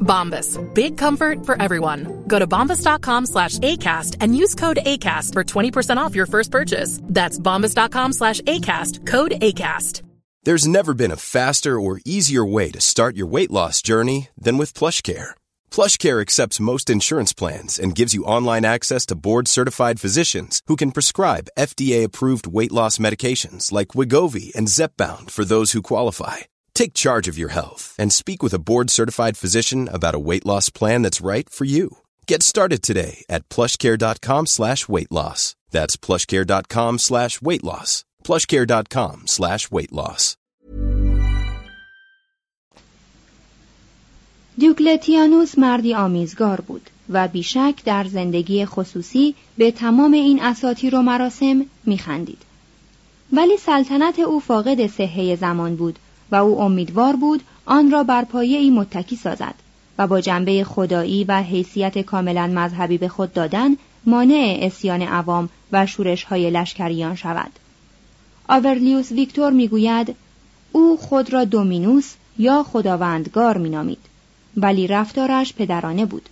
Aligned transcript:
Bombas. 0.00 0.58
Big 0.74 0.98
comfort 0.98 1.46
for 1.46 1.60
everyone. 1.62 2.24
Go 2.26 2.38
to 2.38 2.46
bombas.com 2.46 3.26
slash 3.26 3.58
ACAST 3.58 4.16
and 4.20 4.36
use 4.36 4.54
code 4.54 4.78
ACAST 4.84 5.32
for 5.32 5.44
20% 5.44 5.98
off 5.98 6.14
your 6.14 6.26
first 6.26 6.50
purchase. 6.50 7.00
That's 7.04 7.38
bombas.com 7.38 8.12
slash 8.12 8.40
ACAST. 8.42 9.06
Code 9.06 9.32
ACAST. 9.32 10.02
There's 10.42 10.66
never 10.66 10.94
been 10.94 11.10
a 11.10 11.16
faster 11.18 11.78
or 11.78 12.00
easier 12.06 12.42
way 12.42 12.70
to 12.70 12.80
start 12.80 13.14
your 13.14 13.26
weight 13.26 13.50
loss 13.50 13.82
journey 13.82 14.30
than 14.38 14.56
with 14.56 14.72
PlushCare. 14.72 15.34
PlushCare 15.70 16.22
accepts 16.22 16.58
most 16.58 16.88
insurance 16.88 17.34
plans 17.34 17.78
and 17.78 17.94
gives 17.94 18.14
you 18.14 18.24
online 18.24 18.64
access 18.64 19.04
to 19.06 19.14
board-certified 19.14 20.00
physicians 20.00 20.62
who 20.66 20.76
can 20.76 20.92
prescribe 20.92 21.50
FDA-approved 21.58 22.46
weight 22.46 22.72
loss 22.72 22.96
medications 22.96 23.70
like 23.70 23.88
Wigovi 23.88 24.50
and 24.54 24.66
Zepbound 24.66 25.30
for 25.30 25.44
those 25.44 25.72
who 25.72 25.82
qualify. 25.82 26.49
Take 26.79 26.93
charge 26.93 27.27
of 27.27 27.37
your 27.37 27.49
health 27.49 27.83
and 27.99 28.11
speak 28.11 28.43
with 28.43 28.53
a 28.53 28.63
board-certified 28.69 29.35
physician 29.37 29.87
about 29.97 30.15
a 30.15 30.25
weight 30.29 30.45
loss 30.45 30.69
plan 30.69 31.01
that's 31.01 31.25
right 31.31 31.49
for 31.49 31.65
you. 31.65 31.85
Get 32.27 32.43
started 32.43 32.81
today 32.81 33.23
at 33.29 33.47
plushcare.com 33.49 34.45
slash 34.47 34.87
weight 34.87 35.11
loss. 35.11 35.55
That's 35.71 35.95
plushcare.com 35.97 36.99
slash 36.99 37.41
weight 37.41 37.63
loss. 37.63 38.03
plushcare.com 38.23 39.27
slash 39.27 39.71
weight 39.71 39.91
loss. 39.91 40.35
دیوکلتیانوس 44.57 45.57
مردی 45.57 45.93
آمیزگار 45.93 46.61
بود 46.61 46.89
و 47.09 47.27
بیشک 47.27 47.75
در 47.85 48.03
زندگی 48.03 48.65
خصوصی 48.65 49.35
به 49.57 49.71
تمام 49.71 50.13
این 50.13 50.43
اساطیر 50.43 50.95
و 50.95 51.01
مراسم 51.01 51.65
میخندید. 51.85 52.41
ولی 53.33 53.57
سلطنت 53.57 54.19
او 54.19 54.39
فاقد 54.39 54.87
صحه 54.87 55.35
زمان 55.35 55.75
بود 55.75 55.99
و 56.32 56.36
او 56.36 56.60
امیدوار 56.60 57.16
بود 57.16 57.42
آن 57.66 57.90
را 57.90 58.02
بر 58.02 58.24
پایه 58.24 58.58
ای 58.58 58.70
متکی 58.70 59.16
سازد 59.16 59.54
و 59.98 60.06
با 60.06 60.20
جنبه 60.20 60.64
خدایی 60.64 61.24
و 61.24 61.42
حیثیت 61.42 61.98
کاملا 61.98 62.46
مذهبی 62.46 62.98
به 62.98 63.08
خود 63.08 63.32
دادن 63.32 63.76
مانع 64.06 64.58
اسیان 64.62 65.02
عوام 65.02 65.48
و 65.72 65.86
شورش 65.86 66.24
های 66.24 66.50
لشکریان 66.50 67.14
شود. 67.14 67.50
آورلیوس 68.48 69.12
ویکتور 69.12 69.52
می‌گوید 69.52 70.16
او 70.72 70.96
خود 70.96 71.32
را 71.32 71.44
دومینوس 71.44 72.14
یا 72.38 72.62
خداوندگار 72.62 73.58
مینامید 73.58 73.98
ولی 74.56 74.86
رفتارش 74.86 75.54
پدرانه 75.54 76.06
بود. 76.06 76.28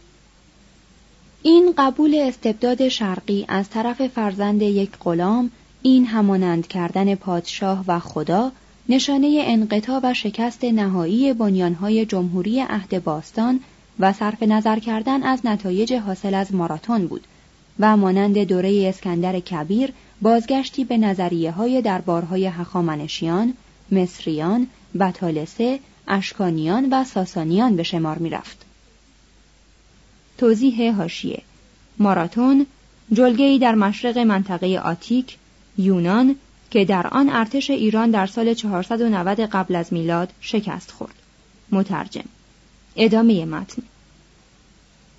این 1.42 1.74
قبول 1.78 2.14
استبداد 2.14 2.88
شرقی 2.88 3.44
از 3.48 3.70
طرف 3.70 4.06
فرزند 4.06 4.62
یک 4.62 4.90
غلام 5.00 5.50
این 5.82 6.06
همانند 6.06 6.66
کردن 6.66 7.14
پادشاه 7.14 7.84
و 7.88 7.98
خدا 7.98 8.52
نشانه 8.90 9.42
انقطاع 9.46 10.00
و 10.02 10.14
شکست 10.14 10.64
نهایی 10.64 11.32
بنیانهای 11.32 12.06
جمهوری 12.06 12.60
عهد 12.60 13.04
باستان 13.04 13.60
و 13.98 14.12
صرف 14.12 14.42
نظر 14.42 14.78
کردن 14.78 15.22
از 15.22 15.40
نتایج 15.44 15.92
حاصل 15.92 16.34
از 16.34 16.54
ماراتون 16.54 17.06
بود 17.06 17.26
و 17.80 17.96
مانند 17.96 18.38
دوره 18.38 18.88
اسکندر 18.88 19.40
کبیر 19.40 19.92
بازگشتی 20.22 20.84
به 20.84 20.96
نظریه 20.96 21.50
های 21.50 21.82
دربارهای 21.82 22.46
هخامنشیان، 22.46 23.54
مصریان، 23.92 24.66
بطالسه، 25.00 25.80
اشکانیان 26.08 26.88
و 26.90 27.04
ساسانیان 27.04 27.76
به 27.76 27.82
شمار 27.82 28.18
می 28.18 28.30
رفت. 28.30 28.64
توضیح 30.38 30.94
هاشیه 30.94 31.42
ماراتون 31.98 32.66
جلگه‌ای 33.12 33.58
در 33.58 33.74
مشرق 33.74 34.18
منطقه 34.18 34.78
آتیک 34.84 35.36
یونان 35.78 36.36
که 36.70 36.84
در 36.84 37.06
آن 37.06 37.28
ارتش 37.28 37.70
ایران 37.70 38.10
در 38.10 38.26
سال 38.26 38.54
490 38.54 39.40
قبل 39.40 39.76
از 39.76 39.92
میلاد 39.92 40.32
شکست 40.40 40.90
خورد. 40.90 41.14
مترجم 41.72 42.24
ادامه 42.96 43.44
متن 43.44 43.82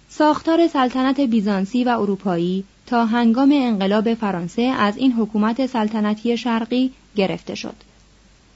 ساختار 0.10 0.68
سلطنت 0.68 1.19
بیزانسی 1.19 1.84
و 1.84 1.90
اروپایی 1.90 2.63
تا 2.86 3.06
هنگام 3.06 3.51
انقلاب 3.54 4.13
فرانسه 4.13 4.62
از 4.62 4.98
این 4.98 5.13
حکومت 5.13 5.66
سلطنتی 5.66 6.38
شرقی 6.38 6.92
گرفته 7.16 7.56
شد. 7.56 7.75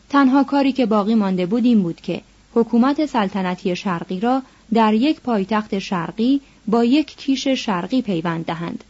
تنها 0.09 0.43
کاری 0.43 0.71
که 0.71 0.85
باقی 0.85 1.15
مانده 1.15 1.45
بود 1.45 1.65
این 1.65 1.83
بود 1.83 2.01
که 2.01 2.21
حکومت 2.53 3.05
سلطنتی 3.05 3.75
شرقی 3.75 4.19
را 4.19 4.41
در 4.73 4.93
یک 4.93 5.21
پایتخت 5.21 5.79
شرقی 5.79 6.41
با 6.67 6.83
یک 6.83 7.17
کیش 7.17 7.47
شرقی 7.47 8.01
پیوند 8.01 8.45
دهند. 8.45 8.83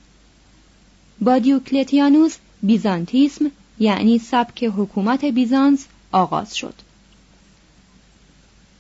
با 1.22 1.40
دیوکلتیانوس 1.40 2.38
بیزانتیسم 2.64 3.52
یعنی 3.80 4.20
سبک 4.20 4.64
حکومت 4.64 5.26
بیزانس 5.26 5.86
آغاز 6.12 6.56
شد. 6.56 6.74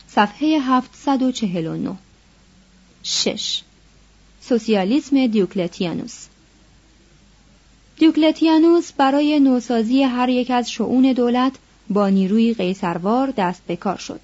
صفحه 0.07 0.59
749 0.59 1.95
6. 3.03 3.61
سوسیالیسم 4.41 5.27
دیوکلتیانوس 5.27 6.25
دیوکلتیانوس 7.99 8.91
برای 8.91 9.39
نوسازی 9.39 10.03
هر 10.03 10.29
یک 10.29 10.51
از 10.51 10.71
شعون 10.71 11.13
دولت 11.13 11.53
با 11.89 12.09
نیروی 12.09 12.53
قیصروار 12.53 13.33
دست 13.37 13.61
به 13.67 13.75
کار 13.75 13.97
شد. 13.97 14.19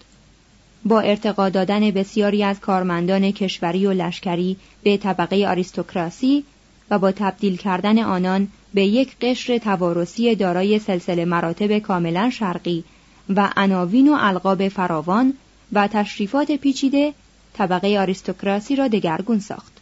با 0.85 0.99
ارتقا 0.99 1.49
دادن 1.49 1.91
بسیاری 1.91 2.43
از 2.43 2.59
کارمندان 2.59 3.31
کشوری 3.31 3.85
و 3.85 3.93
لشکری 3.93 4.57
به 4.83 4.97
طبقه 4.97 5.47
آریستوکراسی 5.47 6.43
و 6.89 6.99
با 6.99 7.11
تبدیل 7.11 7.57
کردن 7.57 7.99
آنان 7.99 8.47
به 8.73 8.85
یک 8.85 9.15
قشر 9.21 9.57
توارثی 9.57 10.35
دارای 10.35 10.79
سلسله 10.79 11.25
مراتب 11.25 11.79
کاملا 11.79 12.29
شرقی 12.29 12.83
و 13.29 13.49
عناوین 13.57 14.09
و 14.09 14.17
القاب 14.19 14.67
فراوان 14.67 15.33
و 15.73 15.87
تشریفات 15.87 16.51
پیچیده 16.51 17.13
طبقه 17.53 17.99
آریستوکراسی 17.99 18.75
را 18.75 18.87
دگرگون 18.87 19.39
ساخت. 19.39 19.73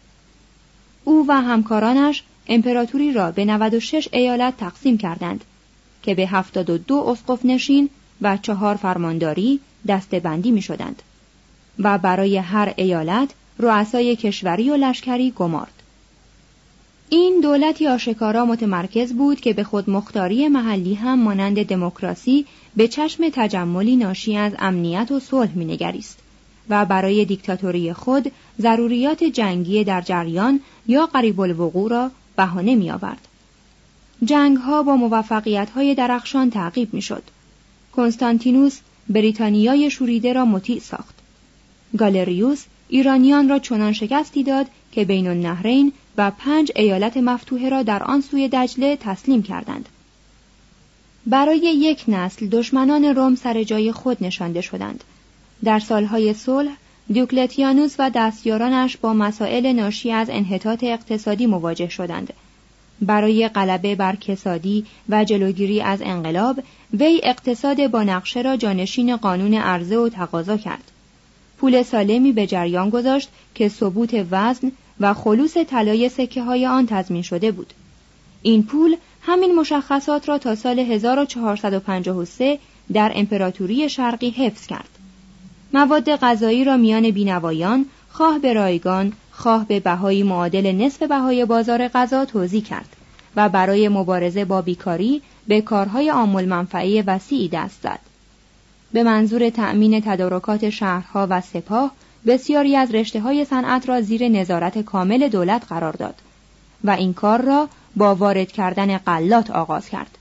او 1.03 1.25
و 1.27 1.41
همکارانش 1.41 2.23
امپراتوری 2.47 3.13
را 3.13 3.31
به 3.31 3.45
96 3.45 4.09
ایالت 4.11 4.57
تقسیم 4.57 4.97
کردند 4.97 5.43
که 6.03 6.15
به 6.15 6.27
72 6.27 6.95
اسقف 6.95 7.45
نشین 7.45 7.89
و 8.21 8.37
چهار 8.37 8.75
فرمانداری 8.75 9.59
دستبندی 9.87 10.51
می 10.51 10.61
شدند 10.61 11.01
و 11.79 11.97
برای 11.97 12.37
هر 12.37 12.73
ایالت 12.75 13.29
رؤسای 13.59 14.15
کشوری 14.15 14.69
و 14.69 14.75
لشکری 14.75 15.31
گمارد. 15.31 15.76
این 17.09 17.39
دولتی 17.41 17.87
آشکارا 17.87 18.45
متمرکز 18.45 19.13
بود 19.13 19.39
که 19.39 19.53
به 19.53 19.63
خود 19.63 19.89
مختاری 19.89 20.47
محلی 20.47 20.93
هم 20.93 21.19
مانند 21.19 21.65
دموکراسی 21.65 22.45
به 22.75 22.87
چشم 22.87 23.23
تجملی 23.33 23.95
ناشی 23.95 24.37
از 24.37 24.53
امنیت 24.59 25.11
و 25.11 25.19
صلح 25.19 25.57
مینگریست 25.57 26.19
و 26.69 26.85
برای 26.85 27.25
دیکتاتوری 27.25 27.93
خود 27.93 28.31
ضروریات 28.59 29.23
جنگی 29.23 29.83
در 29.83 30.01
جریان 30.01 30.59
یا 30.87 31.05
قریب 31.05 31.39
الوقوع 31.39 31.89
را 31.89 32.11
بهانه 32.35 32.75
می 32.75 32.91
آورد. 32.91 33.27
با 34.83 34.95
موفقیت 34.95 35.69
های 35.69 35.95
درخشان 35.95 36.49
تعقیب 36.49 36.93
می 36.93 37.01
شد. 37.01 37.23
کنستانتینوس 37.95 38.79
بریتانیای 39.09 39.91
شوریده 39.91 40.33
را 40.33 40.45
مطیع 40.45 40.79
ساخت. 40.79 41.15
گالریوس 41.97 42.65
ایرانیان 42.89 43.49
را 43.49 43.59
چنان 43.59 43.93
شکستی 43.93 44.43
داد 44.43 44.65
که 44.91 45.05
بین 45.05 45.27
النهرین 45.27 45.93
و 46.17 46.31
پنج 46.31 46.71
ایالت 46.75 47.17
مفتوحه 47.17 47.69
را 47.69 47.83
در 47.83 48.03
آن 48.03 48.21
سوی 48.21 48.49
دجله 48.53 48.97
تسلیم 49.01 49.43
کردند. 49.43 49.89
برای 51.25 51.57
یک 51.57 52.03
نسل 52.07 52.47
دشمنان 52.47 53.03
روم 53.05 53.35
سر 53.35 53.63
جای 53.63 53.91
خود 53.91 54.17
نشانده 54.21 54.61
شدند. 54.61 55.03
در 55.63 55.79
سالهای 55.79 56.33
صلح 56.33 56.71
دیوکلتیانوس 57.13 57.95
و 57.99 58.11
دستیارانش 58.15 58.97
با 58.97 59.13
مسائل 59.13 59.71
ناشی 59.71 60.11
از 60.11 60.29
انحطاط 60.29 60.83
اقتصادی 60.83 61.45
مواجه 61.45 61.89
شدند. 61.89 62.33
برای 63.01 63.47
غلبه 63.47 63.95
بر 63.95 64.15
کسادی 64.15 64.85
و 65.09 65.23
جلوگیری 65.25 65.81
از 65.81 66.01
انقلاب 66.01 66.59
وی 66.93 67.21
اقتصاد 67.23 67.87
با 67.87 68.03
نقشه 68.03 68.41
را 68.41 68.57
جانشین 68.57 69.15
قانون 69.15 69.53
عرضه 69.53 69.97
و 69.97 70.09
تقاضا 70.09 70.57
کرد. 70.57 70.91
پول 71.57 71.83
سالمی 71.83 72.31
به 72.31 72.47
جریان 72.47 72.89
گذاشت 72.89 73.29
که 73.55 73.69
ثبوت 73.69 74.25
وزن 74.31 74.71
و 74.99 75.13
خلوص 75.13 75.57
طلای 75.57 76.09
سکه 76.09 76.43
های 76.43 76.65
آن 76.65 76.85
تضمین 76.85 77.21
شده 77.21 77.51
بود. 77.51 77.73
این 78.41 78.63
پول 78.63 78.95
همین 79.21 79.55
مشخصات 79.55 80.29
را 80.29 80.37
تا 80.37 80.55
سال 80.55 80.79
1453 80.79 82.59
در 82.93 83.11
امپراتوری 83.15 83.89
شرقی 83.89 84.29
حفظ 84.29 84.67
کرد. 84.67 84.89
مواد 85.73 86.15
غذایی 86.15 86.63
را 86.63 86.77
میان 86.77 87.11
بینوایان 87.11 87.85
خواه 88.09 88.39
به 88.39 88.53
رایگان 88.53 89.13
خواه 89.31 89.67
به 89.67 89.79
بهایی 89.79 90.23
معادل 90.23 90.71
نصف 90.71 91.03
بهای 91.03 91.45
بازار 91.45 91.87
غذا 91.87 92.25
توضیح 92.25 92.63
کرد 92.63 92.95
و 93.35 93.49
برای 93.49 93.89
مبارزه 93.89 94.45
با 94.45 94.61
بیکاری 94.61 95.21
به 95.47 95.61
کارهای 95.61 96.11
آمول 96.11 96.45
منفعی 96.45 97.01
وسیعی 97.01 97.47
دست 97.47 97.81
زد. 97.83 97.99
به 98.93 99.03
منظور 99.03 99.49
تأمین 99.49 100.01
تدارکات 100.01 100.69
شهرها 100.69 101.27
و 101.29 101.41
سپاه 101.41 101.91
بسیاری 102.25 102.75
از 102.75 102.91
رشته 102.91 103.19
های 103.19 103.45
صنعت 103.45 103.89
را 103.89 104.01
زیر 104.01 104.27
نظارت 104.27 104.77
کامل 104.77 105.27
دولت 105.27 105.65
قرار 105.69 105.93
داد 105.93 106.15
و 106.83 106.89
این 106.89 107.13
کار 107.13 107.41
را 107.41 107.69
با 107.95 108.15
وارد 108.15 108.51
کردن 108.51 108.97
قلات 108.97 109.51
آغاز 109.51 109.89
کرد. 109.89 110.17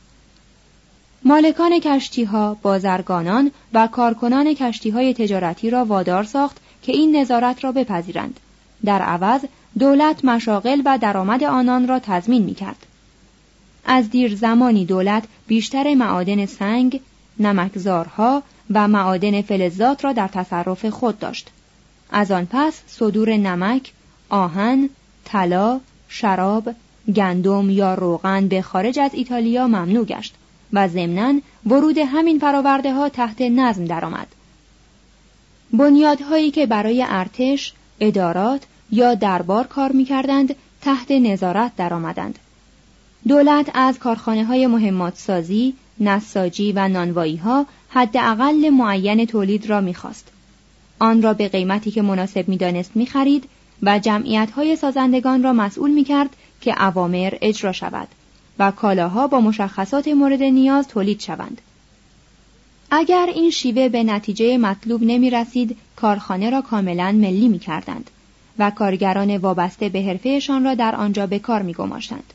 مالکان 1.25 1.81
کشتی 1.81 2.25
ها، 2.25 2.57
بازرگانان 2.63 3.51
و 3.73 3.87
کارکنان 3.87 4.55
کشتی 4.55 4.91
های 4.91 5.15
تجارتی 5.15 5.71
را 5.71 5.85
وادار 5.85 6.25
ساخت 6.25 6.57
که 6.83 6.93
این 6.93 7.17
نظارت 7.17 7.65
را 7.65 7.73
بپذیرند. 7.73 8.41
در 8.85 9.03
عوض 9.03 9.41
دولت 9.79 10.25
مشاغل 10.25 10.83
و 10.85 10.99
درآمد 10.99 11.45
آنان 11.45 11.89
را 11.89 11.99
تضمین 11.99 12.43
می 12.43 12.55
کرد. 12.55 12.87
از 13.85 14.11
دیر 14.11 14.37
زمانی 14.37 14.85
دولت 14.85 15.25
بیشتر 15.47 15.95
معادن 15.95 16.47
سنگ، 16.47 17.01
نمکزارها 17.39 18.43
و 18.71 18.89
معادن 18.89 19.43
فلزات 19.43 20.05
را 20.05 20.13
در 20.13 20.29
تصرف 20.29 20.87
خود 20.87 21.19
داشت. 21.19 21.51
از 22.11 22.31
آن 22.31 22.47
پس 22.51 22.81
صدور 22.87 23.37
نمک، 23.37 23.93
آهن، 24.29 24.91
طلا، 25.25 25.81
شراب، 26.09 26.75
گندم 27.15 27.71
یا 27.71 27.95
روغن 27.95 28.49
به 28.49 28.63
خارج 28.63 28.99
از 28.99 29.11
ایتالیا 29.15 29.67
ممنوع 29.67 30.05
گشت 30.05 30.35
و 30.73 30.89
ضمناً 30.89 31.41
ورود 31.67 31.99
همین 31.99 32.39
فراورده 32.39 32.93
ها 32.95 33.09
تحت 33.09 33.41
نظم 33.41 33.85
درآمد. 33.85 34.27
بنیادهایی 35.73 36.51
که 36.51 36.67
برای 36.67 37.05
ارتش، 37.09 37.73
ادارات 38.01 38.63
یا 38.91 39.15
دربار 39.15 39.67
کار 39.67 39.93
می‌کردند 39.93 40.55
تحت 40.81 41.11
نظارت 41.11 41.77
درآمدند. 41.77 42.39
دولت 43.29 43.71
از 43.75 43.99
کارخانه 43.99 44.45
های 44.45 44.67
مهمات 44.67 45.19
سازی، 45.19 45.75
نساجی 46.01 46.73
و 46.73 46.89
نانوایی 46.89 47.37
ها 47.37 47.67
حداقل 47.89 48.71
معین 48.71 49.27
تولید 49.27 49.67
را 49.67 49.81
می‌خواست. 49.81 50.29
آن 50.99 51.23
را 51.23 51.35
به 51.35 51.49
قیمتی 51.49 51.91
که 51.91 52.03
مناسب 52.03 52.49
می‌دانست 52.49 52.91
می‌خرید 52.95 53.45
و 53.83 53.99
جمعیت 53.99 54.51
های 54.51 54.77
سازندگان 54.77 55.43
را 55.43 55.53
مسئول 55.53 55.91
می‌کرد 55.91 56.31
که 56.61 56.83
اوامر 56.83 57.35
اجرا 57.41 57.73
شود 57.73 58.09
و 58.59 58.71
کالاها 58.71 59.27
با 59.27 59.41
مشخصات 59.41 60.09
مورد 60.09 60.43
نیاز 60.43 60.89
تولید 60.89 61.21
شوند. 61.21 61.61
اگر 62.91 63.29
این 63.35 63.51
شیوه 63.51 63.89
به 63.89 64.03
نتیجه 64.03 64.59
مطلوب 64.59 65.03
نمی 65.03 65.31
رسید، 65.31 65.77
کارخانه 65.97 66.51
را 66.51 66.61
کاملا 66.61 67.13
ملی 67.13 67.49
می 67.49 67.59
کردند 67.59 68.11
و 68.59 68.71
کارگران 68.71 69.37
وابسته 69.37 69.89
به 69.89 70.03
حرفهشان 70.03 70.65
را 70.65 70.75
در 70.75 70.95
آنجا 70.95 71.27
به 71.27 71.39
کار 71.39 71.63
می 71.63 71.73
گماشتند. 71.73 72.33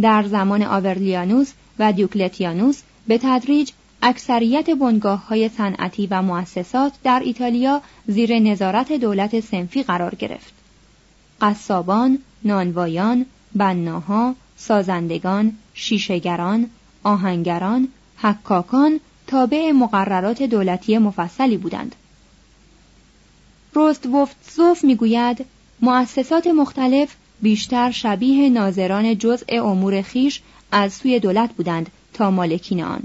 در 0.00 0.22
زمان 0.22 0.62
آورلیانوس 0.62 1.52
و 1.78 1.92
دیوکلتیانوس 1.92 2.80
به 3.06 3.18
تدریج 3.22 3.70
اکثریت 4.02 4.70
بنگاه 4.70 5.26
های 5.26 5.48
صنعتی 5.48 6.06
و 6.06 6.22
مؤسسات 6.22 6.92
در 7.02 7.22
ایتالیا 7.24 7.82
زیر 8.06 8.38
نظارت 8.38 8.92
دولت 8.92 9.40
سنفی 9.40 9.82
قرار 9.82 10.14
گرفت. 10.14 10.52
قصابان، 11.40 12.18
نانوایان، 12.44 13.26
بناها، 13.54 14.34
سازندگان، 14.56 15.52
شیشهگران، 15.74 16.70
آهنگران، 17.02 17.88
حکاکان 18.16 19.00
تابع 19.26 19.72
مقررات 19.72 20.42
دولتی 20.42 20.98
مفصلی 20.98 21.56
بودند. 21.56 21.94
روستوفتزوف 23.74 24.84
می‌گوید 24.84 25.46
مؤسسات 25.80 26.46
مختلف 26.46 27.16
بیشتر 27.42 27.90
شبیه 27.90 28.48
ناظران 28.48 29.18
جزء 29.18 29.46
امور 29.62 30.02
خیش 30.02 30.40
از 30.72 30.92
سوی 30.92 31.18
دولت 31.18 31.52
بودند 31.52 31.90
تا 32.14 32.30
مالکین 32.30 32.82
آن 32.82 33.02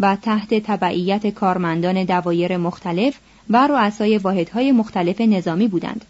و 0.00 0.16
تحت 0.16 0.54
تبعیت 0.54 1.26
کارمندان 1.26 2.04
دوایر 2.04 2.56
مختلف 2.56 3.18
و 3.50 3.66
رؤسای 3.66 4.18
واحدهای 4.18 4.72
مختلف 4.72 5.20
نظامی 5.20 5.68
بودند. 5.68 6.04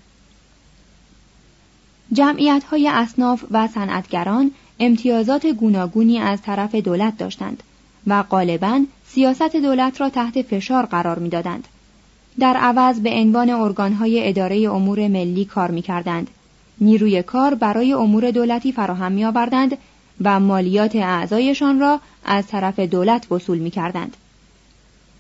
جمعیت 2.13 2.65
های 2.65 2.89
اصناف 2.89 3.45
و 3.51 3.69
صنعتگران 3.69 4.51
امتیازات 4.81 5.47
گوناگونی 5.47 6.19
از 6.19 6.43
طرف 6.43 6.75
دولت 6.75 7.19
داشتند 7.19 7.63
و 8.07 8.23
غالبا 8.23 8.85
سیاست 9.07 9.57
دولت 9.57 10.01
را 10.01 10.11
تحت 10.11 10.43
فشار 10.43 10.87
قرار 10.87 11.19
می‌دادند. 11.19 11.69
در 12.39 12.57
عوض 12.57 13.01
به 13.01 13.11
عنوان 13.11 13.51
ارگانهای 13.51 14.29
اداره 14.29 14.57
امور 14.57 15.09
ملی 15.09 15.45
کار 15.45 15.71
می‌کردند. 15.71 16.31
نیروی 16.81 17.23
کار 17.23 17.55
برای 17.55 17.93
امور 17.93 18.31
دولتی 18.31 18.73
فراهم 18.73 19.13
می 19.13 19.25
آوردند 19.25 19.79
و 20.21 20.41
مالیات 20.41 20.97
اعضایشان 20.97 21.81
را 21.81 22.01
از 22.25 22.47
طرف 22.47 22.79
دولت 22.79 23.33
وصول 23.33 23.59
می 23.59 23.71
کردند. 23.71 24.17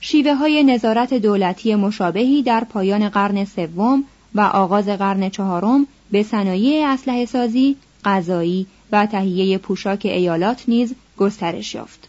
شیوه 0.01 0.35
های 0.35 0.65
نظارت 0.65 1.15
دولتی 1.15 1.75
مشابهی 1.75 2.43
در 2.43 2.65
پایان 2.65 3.09
قرن 3.09 3.45
سوم 3.45 4.05
و 4.35 4.41
آغاز 4.41 4.89
قرن 4.89 5.29
چهارم 5.29 5.87
به 6.11 6.23
صنایع 6.23 6.89
اسلحه 6.89 7.27
سازی، 7.27 7.77
غذایی 8.05 8.67
و 8.93 9.07
تهیه 9.07 9.59
پوشاک 9.59 10.01
ایالات 10.05 10.65
نیز 10.69 10.95
گسترش 11.17 11.75
یافت. 11.75 12.09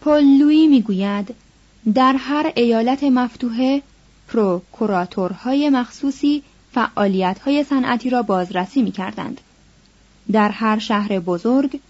پل 0.00 0.24
لوی 0.24 0.66
می‌گوید 0.66 1.34
در 1.94 2.16
هر 2.18 2.52
ایالت 2.56 3.04
مفتوحه 3.04 3.82
پروکوراتورهای 4.28 5.70
مخصوصی 5.70 6.42
فعالیت 6.72 7.38
های 7.38 7.64
صنعتی 7.64 8.10
را 8.10 8.22
بازرسی 8.22 8.82
می 8.82 8.92
کردند. 8.92 9.40
در 10.32 10.48
هر 10.48 10.78
شهر 10.78 11.20
بزرگ 11.20 11.80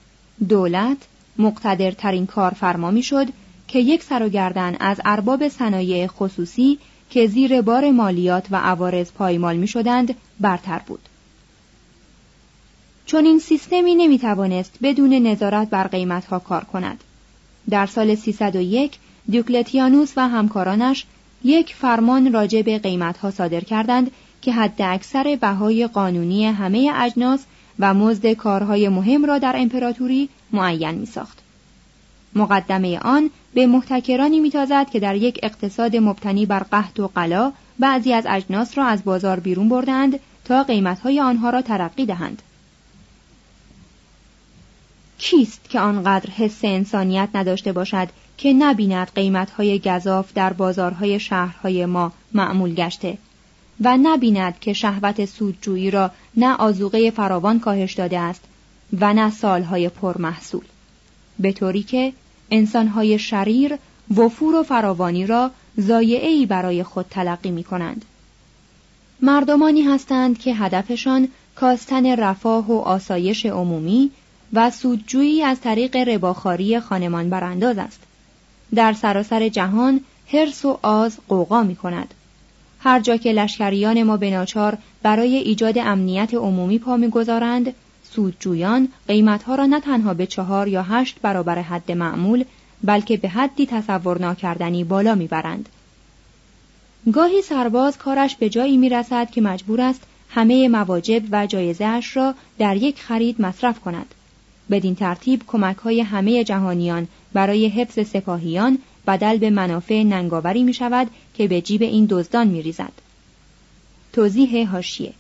دولت 0.49 0.97
مقتدرترین 1.39 2.27
کارفرما 2.27 2.91
می 2.91 3.03
شد 3.03 3.27
که 3.69 3.79
یک 3.79 4.03
سر 4.03 4.23
و 4.23 4.29
گردن 4.29 4.77
از 4.81 5.01
ارباب 5.05 5.49
صنایع 5.49 6.07
خصوصی 6.07 6.79
که 7.11 7.27
زیر 7.27 7.61
بار 7.61 7.91
مالیات 7.91 8.47
و 8.51 8.57
عوارض 8.57 9.13
پایمال 9.13 9.57
می 9.57 9.69
شدند 9.69 10.15
برتر 10.41 10.79
بود. 10.79 11.01
چون 13.07 13.25
این 13.25 13.39
سیستمی 13.39 13.95
نمی 13.95 14.19
توانست 14.19 14.79
بدون 14.83 15.13
نظارت 15.13 15.71
بر 15.71 15.87
قیمتها 15.87 16.39
کار 16.39 16.65
کند. 16.65 17.05
در 17.71 17.87
سال 17.87 18.15
301 18.15 18.99
دیوکلتیانوس 19.29 20.13
و 20.17 20.29
همکارانش 20.29 21.07
یک 21.45 21.75
فرمان 21.75 22.33
راجع 22.33 22.63
به 22.63 22.79
قیمتها 22.79 23.31
صادر 23.31 23.61
کردند 23.61 24.11
که 24.43 24.53
حد 24.53 24.83
اکثر 24.83 25.39
بهای 25.41 25.87
قانونی 25.87 26.47
همه 26.47 26.93
اجناس 26.95 27.41
و 27.79 27.95
مزد 27.95 28.33
کارهای 28.33 28.89
مهم 28.89 29.25
را 29.25 29.39
در 29.39 29.55
امپراتوری 29.57 30.29
معین 30.53 30.91
می 30.91 31.07
ساخت. 31.07 31.39
مقدمه 32.35 32.99
آن 32.99 33.31
به 33.55 33.67
محتکرانی 33.67 34.41
میتازد 34.41 34.91
که 34.91 35.01
در 35.01 35.17
یک 35.17 35.41
اقتصاد 35.43 35.97
مبتنی 35.97 36.47
بر 36.47 36.59
قحط 36.59 37.01
و 37.01 37.11
قلا 37.15 37.53
بعضی 37.79 38.13
از 38.13 38.27
اجناس 38.29 38.79
را 38.79 38.85
از 38.85 39.05
بازار 39.05 39.41
بیرون 39.41 39.69
بردند 39.69 40.21
تا 40.45 40.63
قیمتهای 40.63 41.21
آنها 41.21 41.51
را 41.51 41.63
ترقی 41.63 42.07
دهند. 42.07 42.43
کیست 45.19 45.61
که 45.69 45.81
آنقدر 45.81 46.31
حس 46.31 46.61
انسانیت 46.63 47.29
نداشته 47.35 47.73
باشد 47.73 48.09
که 48.39 48.53
نبیند 48.53 49.11
قیمتهای 49.15 49.79
گذاف 49.79 50.33
در 50.35 50.53
بازارهای 50.53 51.21
شهرهای 51.21 51.87
ما 51.87 52.13
معمول 52.33 52.75
گشته 52.75 53.19
و 53.81 53.97
نبیند 53.97 54.59
که 54.61 54.73
شهوت 54.73 55.25
سودجویی 55.25 55.91
را 55.91 56.11
نه 56.37 56.57
آزوقه 56.57 57.11
فراوان 57.11 57.61
کاهش 57.61 57.95
داده 57.95 58.19
است 58.19 58.45
و 59.01 59.15
نه 59.15 59.31
سالهای 59.31 59.89
پرمحصول 59.89 60.65
به 61.39 61.53
طوری 61.53 61.83
که 61.83 62.13
انسانهای 62.51 63.19
شریر 63.19 63.79
وفور 64.17 64.55
و 64.55 64.63
فراوانی 64.63 65.27
را 65.27 65.51
زایعی 65.77 66.47
برای 66.47 66.83
خود 66.83 67.07
تلقی 67.11 67.51
می 67.51 67.65
کنند. 67.65 68.05
مردمانی 69.21 69.83
هستند 69.83 70.39
که 70.39 70.55
هدفشان 70.55 71.29
کاستن 71.55 72.17
رفاه 72.17 72.67
و 72.67 72.79
آسایش 72.79 73.47
عمومی 73.47 74.11
و 74.53 74.71
سودجویی 74.71 75.43
از 75.43 75.61
طریق 75.61 75.97
رباخاری 75.97 76.81
خانمان 76.81 77.31
برانداز 77.31 77.79
است. 77.79 78.01
در 78.75 78.93
سراسر 78.93 79.49
جهان 79.49 80.01
هرس 80.33 80.65
و 80.65 80.79
آز 80.83 81.19
قوقا 81.29 81.63
می 81.63 81.77
کند. 81.77 82.15
هر 82.85 83.01
جا 83.01 83.17
که 83.17 83.33
لشکریان 83.33 84.03
ما 84.03 84.17
بناچار 84.17 84.79
برای 85.03 85.37
ایجاد 85.37 85.79
امنیت 85.79 86.35
عمومی 86.35 86.79
پا 86.79 86.97
می‌گذارند 86.97 87.75
سودجویان 88.11 88.89
قیمتها 89.09 89.55
را 89.55 89.67
نه 89.67 89.81
تنها 89.81 90.15
به 90.15 90.27
چهار 90.27 90.69
یا 90.69 90.83
هشت 90.83 91.17
برابر 91.23 91.59
حد 91.59 91.93
معمول 91.93 92.45
بلکه 92.83 93.17
به 93.17 93.29
حدی 93.29 93.67
تصور 93.67 94.19
ناکردنی 94.19 94.85
بالا 94.85 95.15
می‌برند. 95.15 95.69
گاهی 97.13 97.43
سرباز 97.43 97.99
کارش 97.99 98.37
به 98.37 98.49
جایی 98.49 98.77
می‌رسد 98.77 99.31
که 99.31 99.41
مجبور 99.41 99.81
است 99.81 100.03
همه 100.31 100.69
مواجب 100.69 101.23
و 101.31 101.47
جایزهاش 101.47 102.17
را 102.17 102.35
در 102.59 102.77
یک 102.77 103.01
خرید 103.01 103.43
مصرف 103.43 103.81
کند. 103.81 104.15
بدین 104.71 104.95
ترتیب 104.95 105.43
کمک 105.47 105.77
های 105.77 106.01
همه 106.01 106.45
جهانیان 106.45 107.09
برای 107.33 107.69
حفظ 107.69 108.09
سپاهیان 108.09 108.79
بدل 109.07 109.39
به 109.39 109.51
منافع 109.51 110.03
ننگاوری 110.03 110.63
می 110.63 110.75
شود 110.75 111.11
که 111.35 111.49
به 111.49 111.61
جیب 111.61 111.83
این 111.83 112.07
دزدان 112.11 112.47
می 112.47 112.63
ریزد. 112.63 112.93
توضیح 114.13 114.71
هاشیه 114.71 115.13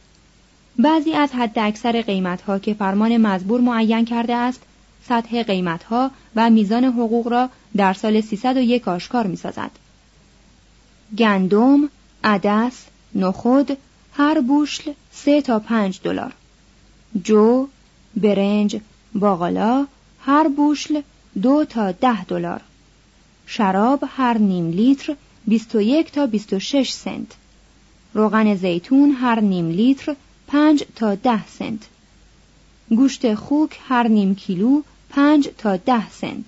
بعضی 0.78 1.12
از 1.12 1.32
حد 1.32 1.58
اکثر 1.58 2.02
قیمت 2.02 2.42
ها 2.42 2.58
که 2.58 2.74
فرمان 2.74 3.16
مزبور 3.16 3.60
معین 3.60 4.04
کرده 4.04 4.34
است 4.34 4.62
سطح 5.08 5.42
قیمت 5.42 5.84
ها 5.84 6.10
و 6.36 6.50
میزان 6.50 6.84
حقوق 6.84 7.28
را 7.28 7.48
در 7.76 7.92
سال 7.92 8.20
301 8.20 8.88
آشکار 8.88 9.26
می 9.26 9.36
سازد. 9.36 9.70
گندم، 11.18 11.88
عدس، 12.24 12.84
نخود، 13.14 13.76
هر 14.12 14.40
بوشل 14.40 14.92
سه 15.12 15.42
تا 15.42 15.58
پنج 15.58 16.00
دلار. 16.04 16.32
جو، 17.24 17.68
برنج، 18.16 18.80
باقالا، 19.14 19.86
هر 20.20 20.48
بوشل 20.48 21.00
دو 21.42 21.64
تا 21.64 21.92
ده 21.92 22.24
دلار. 22.24 22.60
شراب 23.46 24.04
هر 24.16 24.38
نیم 24.38 24.70
لیتر 24.70 25.14
21 25.48 26.12
تا 26.12 26.26
26 26.26 26.90
سنت. 26.90 27.34
روغن 28.14 28.54
زیتون 28.54 29.10
هر 29.10 29.40
نیم 29.40 29.70
لیتر 29.70 30.14
5 30.46 30.84
تا 30.96 31.14
10 31.14 31.46
سنت. 31.46 31.80
گوشت 32.88 33.34
خوک 33.34 33.78
هر 33.88 34.08
نیم 34.08 34.34
کیلو 34.34 34.82
5 35.10 35.48
تا 35.58 35.76
10 35.76 36.10
سنت. 36.10 36.44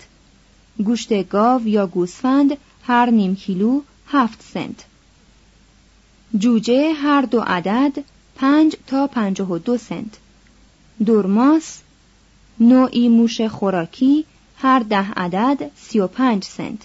گوشت 0.84 1.28
گاو 1.28 1.68
یا 1.68 1.86
گوسفند 1.86 2.56
هر 2.82 3.10
نیم 3.10 3.34
کیلو 3.34 3.80
7 4.08 4.40
سنت. 4.54 4.84
جوجه 6.38 6.92
هر 6.92 7.22
دو 7.22 7.40
عدد 7.40 8.04
5 8.36 8.76
تا 8.86 9.06
52 9.06 9.78
سنت. 9.78 10.18
دورماس 11.06 11.78
نوعی 12.60 13.08
موش 13.08 13.40
خوراکی 13.40 14.24
هر 14.58 14.78
ده 14.78 15.06
عدد 15.16 15.70
35 15.76 16.44
سنت. 16.44 16.78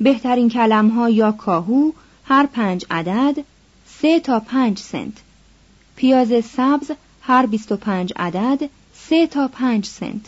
بهترین 0.00 0.48
کلم 0.48 0.88
ها 0.88 1.10
یا 1.10 1.32
کاهو 1.32 1.92
هر 2.24 2.46
پنج 2.46 2.86
عدد 2.90 3.44
سه 3.86 4.20
تا 4.20 4.40
پنج 4.40 4.78
سنت. 4.78 5.12
پیاز 5.96 6.44
سبز 6.44 6.90
هر 7.22 7.46
25 7.46 8.12
عدد 8.16 8.70
سه 8.94 9.26
تا 9.26 9.48
پنج 9.48 9.86
سنت. 9.86 10.26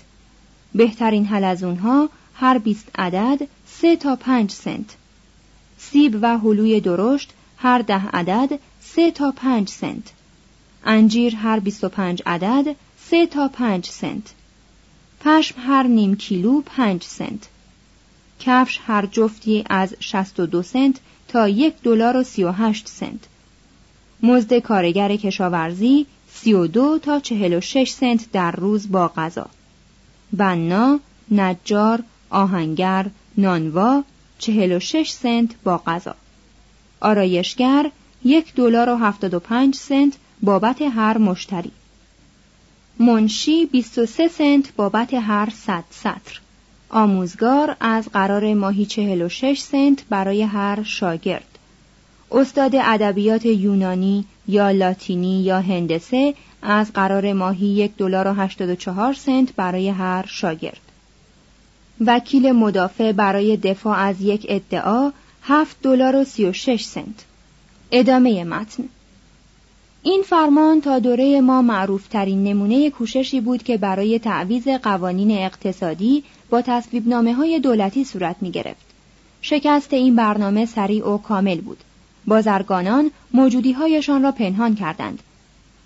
بهترین 0.75 1.27
حلزون 1.27 1.77
ها 1.77 2.09
هر 2.35 2.59
20 2.59 2.89
عدد 2.95 3.49
سه 3.67 3.97
تا 3.97 4.17
پنج 4.17 4.51
سنت. 4.51 4.97
سیب 5.79 6.19
و 6.23 6.39
هلوی 6.39 6.81
درشت 6.81 7.33
هر 7.59 7.83
ده 7.83 8.03
عدد 8.13 8.59
سه 8.81 9.11
تا 9.11 9.33
پنج 9.33 9.69
سنت. 9.69 10.11
انجیر 10.85 11.37
هر 11.37 11.61
25 11.61 12.23
عدد 12.27 12.77
سه 13.11 13.27
تا 13.27 13.49
پنج 13.49 13.87
سنت. 13.87 14.31
پشم 15.25 15.55
هر 15.59 15.83
نیم 15.83 16.15
کیلو 16.15 16.61
پنج 16.61 17.03
سنت. 17.03 17.49
کفش 18.41 18.81
هر 18.87 19.07
جفتی 19.07 19.65
از 19.71 19.95
62 20.01 20.63
سنت 20.63 21.01
تا 21.29 21.49
یک 21.49 21.75
دلار 21.83 22.17
و 22.17 22.23
38 22.23 22.89
سنت. 22.89 23.21
مزد 24.23 24.59
کارگر 24.59 25.17
کشاورزی 25.17 26.07
32 26.35 26.99
تا 26.99 27.21
46 27.21 27.91
سنت 27.91 28.33
در 28.33 28.51
روز 28.51 28.93
با 28.93 29.09
غذا. 29.09 29.47
بنا، 30.33 31.01
نجار، 31.31 32.03
آهنگر، 32.31 33.07
نانوا 33.37 34.05
46 34.39 35.11
سنت 35.11 35.51
با 35.65 35.79
غذا. 35.79 36.15
آرایشگر 37.01 37.91
یک 38.25 38.55
دلار 38.55 38.89
و 38.89 38.97
75 38.97 39.75
سنت 39.75 40.13
بابت 40.43 40.83
هر 40.83 41.19
مشتری. 41.19 41.73
منشی 42.99 43.67
23 43.67 44.29
سنت 44.29 44.73
بابت 44.77 45.15
هر 45.15 45.49
صد 45.51 45.85
سطر. 45.91 46.41
آموزگار 46.91 47.77
از 47.81 48.09
قرار 48.09 48.55
ماهی 48.55 48.87
46 48.87 49.61
سنت 49.61 50.05
برای 50.11 50.43
هر 50.43 50.83
شاگرد. 50.83 51.59
استاد 52.33 52.77
ادبیات 52.77 53.47
یونانی 53.47 54.25
یا 54.49 54.71
لاتینی 54.71 55.43
یا 55.43 55.61
هندسه 55.61 56.35
از 56.63 56.93
قرار 56.93 57.33
ماهی 57.33 57.67
یک 57.67 57.97
دلار 57.97 58.29
و 58.29 58.33
84 58.33 59.15
سنت 59.15 59.53
برای 59.53 59.89
هر 59.89 60.25
شاگرد. 60.29 60.81
وکیل 62.01 62.53
مدافع 62.53 63.13
برای 63.13 63.57
دفاع 63.57 63.99
از 63.99 64.21
یک 64.21 64.47
ادعا 64.49 65.13
7 65.43 65.77
دلار 65.83 66.17
و 66.17 66.25
36 66.25 66.85
سنت. 66.85 67.25
ادامه 67.93 68.45
متن 68.45 68.85
این 70.07 70.23
فرمان 70.23 70.81
تا 70.81 70.99
دوره 70.99 71.41
ما 71.41 71.63
معروف 71.63 72.09
ترین 72.09 72.45
نمونه 72.45 72.91
کوششی 72.91 73.41
بود 73.41 73.63
که 73.63 73.77
برای 73.77 74.19
تعویز 74.19 74.69
قوانین 74.69 75.31
اقتصادی 75.31 76.25
با 76.51 76.63
تصویب 76.63 77.09
نامه 77.09 77.35
های 77.35 77.61
دولتی 77.61 78.05
صورت 78.05 78.37
می 78.41 78.51
گرفت. 78.51 78.87
شکست 79.41 79.93
این 79.93 80.17
برنامه 80.17 80.67
سریع 80.67 81.09
و 81.09 81.19
کامل 81.19 81.61
بود. 81.61 81.79
بازرگانان 82.27 83.11
موجودی 83.35 83.73
هایشان 83.73 84.23
را 84.23 84.33
پنهان 84.33 84.75
کردند. 84.75 85.23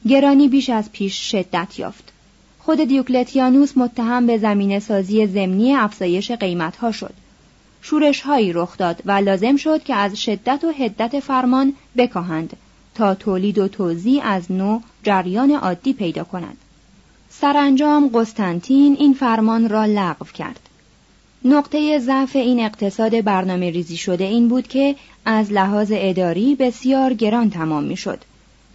گرانی 0.08 0.48
بیش 0.48 0.70
از 0.70 0.92
پیش 0.92 1.30
شدت 1.30 1.78
یافت. 1.78 2.12
خود 2.58 2.80
دیوکلتیانوس 2.80 3.76
متهم 3.76 4.26
به 4.26 4.38
زمین 4.38 4.78
سازی 4.78 5.26
زمینی 5.26 5.74
افزایش 5.74 6.30
قیمت 6.30 6.76
ها 6.76 6.92
شد. 6.92 7.14
شورش 7.82 8.20
هایی 8.20 8.52
رخ 8.52 8.76
داد 8.76 9.02
و 9.04 9.12
لازم 9.12 9.56
شد 9.56 9.82
که 9.82 9.94
از 9.94 10.20
شدت 10.20 10.64
و 10.64 10.72
حدت 10.72 11.20
فرمان 11.20 11.74
بکاهند 11.96 12.56
تا 12.98 13.14
تولید 13.14 13.58
و 13.58 13.68
توزیع 13.68 14.22
از 14.24 14.52
نو 14.52 14.80
جریان 15.02 15.50
عادی 15.50 15.92
پیدا 15.92 16.24
کند. 16.24 16.56
سرانجام 17.30 18.10
قسطنطین 18.14 18.96
این 18.98 19.14
فرمان 19.14 19.68
را 19.68 19.84
لغو 19.84 20.24
کرد. 20.34 20.60
نقطه 21.44 21.98
ضعف 21.98 22.36
این 22.36 22.60
اقتصاد 22.60 23.20
برنامه 23.24 23.70
ریزی 23.70 23.96
شده 23.96 24.24
این 24.24 24.48
بود 24.48 24.68
که 24.68 24.96
از 25.24 25.52
لحاظ 25.52 25.92
اداری 25.94 26.54
بسیار 26.54 27.14
گران 27.14 27.50
تمام 27.50 27.84
می 27.84 27.96
شد. 27.96 28.18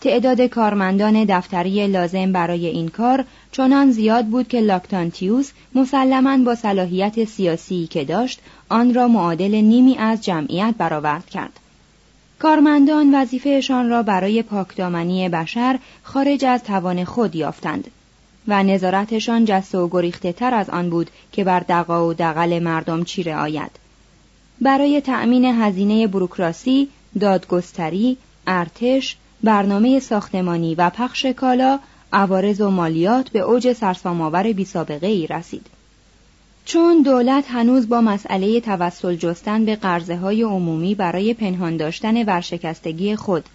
تعداد 0.01 0.41
کارمندان 0.41 1.23
دفتری 1.23 1.87
لازم 1.87 2.31
برای 2.31 2.67
این 2.67 2.87
کار 2.87 3.25
چنان 3.51 3.91
زیاد 3.91 4.25
بود 4.25 4.47
که 4.47 4.59
لاکتانتیوس 4.59 5.51
مسلما 5.75 6.37
با 6.37 6.55
صلاحیت 6.55 7.25
سیاسی 7.25 7.87
که 7.87 8.03
داشت 8.03 8.39
آن 8.69 8.93
را 8.93 9.07
معادل 9.07 9.55
نیمی 9.55 9.97
از 9.97 10.21
جمعیت 10.21 10.75
برآورد 10.77 11.29
کرد 11.29 11.59
کارمندان 12.43 13.15
وظیفهشان 13.15 13.89
را 13.89 14.03
برای 14.03 14.43
پاکدامنی 14.43 15.29
بشر 15.29 15.79
خارج 16.03 16.45
از 16.45 16.63
توان 16.63 17.03
خود 17.03 17.35
یافتند 17.35 17.91
و 18.47 18.63
نظارتشان 18.63 19.45
جست 19.45 19.75
و 19.75 19.87
گریخته 19.87 20.31
تر 20.31 20.53
از 20.53 20.69
آن 20.69 20.89
بود 20.89 21.09
که 21.31 21.43
بر 21.43 21.59
دقا 21.59 22.07
و 22.07 22.13
دقل 22.13 22.59
مردم 22.59 23.03
چیره 23.03 23.35
آید 23.35 23.71
برای 24.61 25.01
تأمین 25.01 25.45
هزینه 25.45 26.07
بروکراسی، 26.07 26.89
دادگستری، 27.19 28.17
ارتش، 28.47 29.17
برنامه 29.43 29.99
ساختمانی 29.99 30.75
و 30.75 30.89
پخش 30.89 31.25
کالا، 31.25 31.79
عوارض 32.13 32.61
و 32.61 32.69
مالیات 32.69 33.29
به 33.29 33.39
اوج 33.39 33.73
سرسام‌آور 33.73 34.53
بی 34.53 34.65
سابقه 34.65 35.07
ای 35.07 35.27
رسید. 35.27 35.72
چون 36.65 37.01
دولت 37.01 37.45
هنوز 37.51 37.89
با 37.89 38.01
مسئله 38.01 38.59
توسل 38.59 39.15
جستن 39.15 39.65
به 39.65 39.75
قرضه 39.75 40.15
های 40.15 40.43
عمومی 40.43 40.95
برای 40.95 41.33
پنهان 41.33 41.77
داشتن 41.77 42.23
ورشکستگی 42.23 43.15
خود 43.15 43.45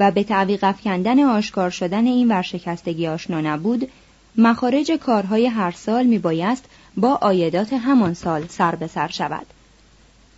و 0.00 0.10
به 0.10 0.24
تعویق 0.24 0.64
افکندن 0.64 1.20
آشکار 1.20 1.70
شدن 1.70 2.06
این 2.06 2.28
ورشکستگی 2.28 3.06
آشنا 3.06 3.40
نبود، 3.40 3.88
مخارج 4.36 4.90
کارهای 4.90 5.46
هر 5.46 5.70
سال 5.70 6.06
می 6.06 6.18
بایست 6.18 6.64
با 6.96 7.18
آیدات 7.20 7.72
همان 7.72 8.14
سال 8.14 8.46
سر 8.48 8.74
به 8.74 8.86
سر 8.86 9.08
شود. 9.08 9.46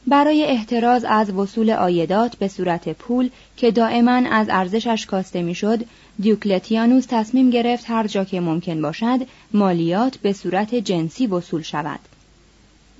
برای 0.06 0.44
احتراز 0.44 1.04
از 1.04 1.30
وصول 1.30 1.70
آیدات 1.70 2.36
به 2.36 2.48
صورت 2.48 2.88
پول 2.88 3.30
که 3.56 3.70
دائما 3.70 4.22
از 4.30 4.46
ارزشش 4.50 5.06
کاسته 5.06 5.42
می‌شد 5.42 5.84
دیوکلتیانوس 6.20 7.06
تصمیم 7.08 7.50
گرفت 7.50 7.84
هر 7.90 8.06
جا 8.06 8.24
که 8.24 8.40
ممکن 8.40 8.82
باشد 8.82 9.20
مالیات 9.54 10.16
به 10.16 10.32
صورت 10.32 10.74
جنسی 10.74 11.26
وصول 11.26 11.62
شود 11.62 12.00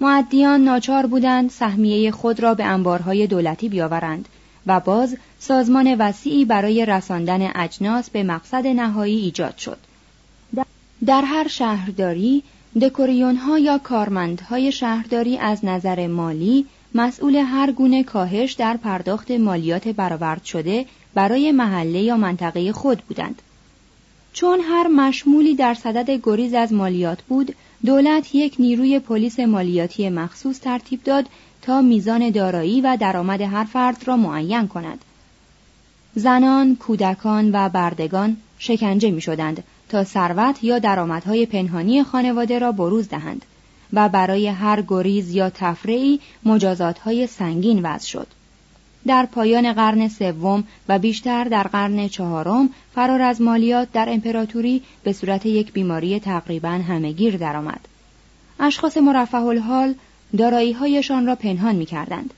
معدیان 0.03 0.61
ناچار 0.61 1.07
بودند 1.07 1.51
سهمیه 1.51 2.11
خود 2.11 2.41
را 2.41 2.55
به 2.55 2.65
انبارهای 2.65 3.27
دولتی 3.27 3.69
بیاورند 3.69 4.29
و 4.67 4.81
باز 4.81 5.17
سازمان 5.39 5.97
وسیعی 5.99 6.45
برای 6.45 6.87
رساندن 6.87 7.51
اجناس 7.55 8.11
به 8.11 8.23
مقصد 8.23 8.67
نهایی 8.67 9.17
ایجاد 9.17 9.57
شد 9.57 9.79
در 11.07 11.23
هر 11.23 11.49
شهرداری 11.49 12.43
دکوریون 12.81 13.37
ها 13.37 13.59
یا 13.59 13.79
کارمندهای 13.79 14.73
شهرداری 14.73 15.39
از 15.39 15.65
نظر 15.65 16.07
مالی 16.07 16.67
مسئول 16.95 17.37
هر 17.37 17.73
گونه 17.73 18.03
کاهش 18.03 18.53
در 18.53 18.77
پرداخت 18.77 19.31
مالیات 19.31 19.89
برآورد 19.89 20.45
شده 20.45 20.87
برای 21.15 21.53
محله 21.53 22.03
یا 22.03 22.17
منطقه 22.17 22.73
خود 22.73 22.99
بودند. 22.99 23.43
چون 24.33 24.61
هر 24.61 24.89
مشمولی 24.89 25.55
در 25.55 25.75
صدد 25.75 26.11
گریز 26.23 26.55
از 26.55 26.73
مالیات 26.73 27.23
بود، 27.23 27.55
دولت 27.87 28.35
یک 28.35 28.57
نیروی 28.59 28.99
پلیس 28.99 29.41
مالیاتی 29.41 30.09
مخصوص 30.09 30.61
ترتیب 30.61 31.03
داد 31.05 31.27
تا 31.63 31.81
میزان 31.81 32.31
دارایی 32.31 32.81
و 32.81 32.97
درآمد 33.01 33.41
هر 33.41 33.65
فرد 33.65 34.09
را 34.09 34.17
معین 34.17 34.69
کند. 34.69 34.99
زنان، 36.15 36.77
کودکان 36.77 37.51
و 37.53 37.69
بردگان 37.69 38.37
شکنجه 38.59 39.11
می 39.11 39.21
شدند 39.21 39.65
تا 39.89 40.05
ثروت 40.05 40.65
یا 40.65 40.79
درآمدهای 40.79 41.47
پنهانی 41.47 42.03
خانواده 42.03 42.59
را 42.59 42.73
بروز 42.73 43.09
دهند. 43.09 43.45
و 43.93 44.09
برای 44.09 44.47
هر 44.47 44.83
گریز 44.89 45.31
یا 45.31 45.51
تفریعی 45.51 46.21
های 47.05 47.27
سنگین 47.27 47.83
وضع 47.83 48.07
شد. 48.07 48.27
در 49.07 49.27
پایان 49.27 49.73
قرن 49.73 50.09
سوم 50.09 50.65
و 50.89 50.99
بیشتر 50.99 51.45
در 51.45 51.63
قرن 51.63 52.09
چهارم 52.09 52.71
فرار 52.95 53.23
از 53.23 53.41
مالیات 53.41 53.93
در 53.93 54.09
امپراتوری 54.09 54.83
به 55.03 55.13
صورت 55.13 55.47
یک 55.47 55.73
بیماری 55.73 56.21
تقریبا 56.21 56.69
همهگیر 56.69 57.37
درآمد. 57.37 57.89
اشخاص 58.61 58.97
مرفه 58.97 59.39
الحال 59.39 59.95
داراییهایشان 60.39 61.27
را 61.27 61.35
پنهان 61.35 61.77
می 61.77 61.87
کردند. 61.87 62.35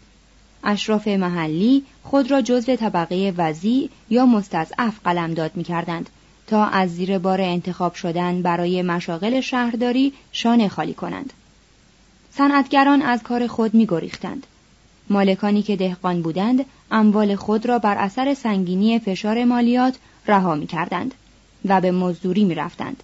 اشراف 0.65 1.09
محلی 1.09 1.85
خود 2.03 2.31
را 2.31 2.43
جزو 2.43 2.77
طبقه 2.77 3.35
وزی 3.37 3.91
یا 4.11 4.27
مستضعف 4.27 5.01
قلمداد 5.05 5.51
می 5.55 5.65
کردند 5.65 6.11
تا 6.47 6.65
از 6.65 6.95
زیر 6.95 7.19
بار 7.19 7.41
انتخاب 7.41 7.95
شدن 7.95 8.43
برای 8.43 8.83
مشاغل 8.83 9.41
شهرداری 9.41 10.13
شانه 10.33 10.69
خالی 10.69 10.95
کنند. 10.95 11.33
صنعتگران 12.31 13.03
از 13.03 13.23
کار 13.23 13.47
خود 13.47 13.75
می 13.75 13.87
گریختند. 13.87 14.47
مالکانی 15.11 15.63
که 15.63 15.77
دهقان 15.77 16.23
بودند 16.23 16.65
اموال 16.91 17.37
خود 17.37 17.67
را 17.67 17.79
بر 17.79 17.97
اثر 17.99 18.35
سنگینی 18.35 18.99
فشار 18.99 19.45
مالیات 19.45 19.99
رها 20.27 20.55
می 20.55 20.67
کردند 20.67 21.15
و 21.65 21.81
به 21.81 21.91
مزدوری 21.91 22.45
می 22.45 22.55
رفتند. 22.55 23.03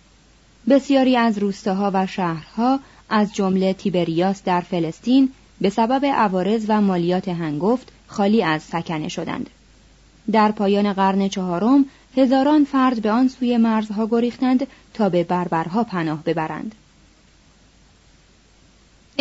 بسیاری 0.68 1.16
از 1.16 1.38
روستاها 1.38 1.90
و 1.94 2.06
شهرها 2.06 2.80
از 3.10 3.34
جمله 3.34 3.72
تیبریاس 3.72 4.44
در 4.44 4.60
فلسطین 4.60 5.32
به 5.60 5.70
سبب 5.70 6.06
عوارض 6.06 6.64
و 6.68 6.80
مالیات 6.80 7.28
هنگفت 7.28 7.92
خالی 8.06 8.42
از 8.42 8.62
سکنه 8.62 9.08
شدند. 9.08 9.50
در 10.32 10.52
پایان 10.52 10.92
قرن 10.92 11.28
چهارم 11.28 11.84
هزاران 12.16 12.64
فرد 12.64 13.02
به 13.02 13.10
آن 13.10 13.28
سوی 13.28 13.56
مرزها 13.56 14.06
گریختند 14.06 14.66
تا 14.94 15.08
به 15.08 15.24
بربرها 15.24 15.84
پناه 15.84 16.22
ببرند. 16.24 16.74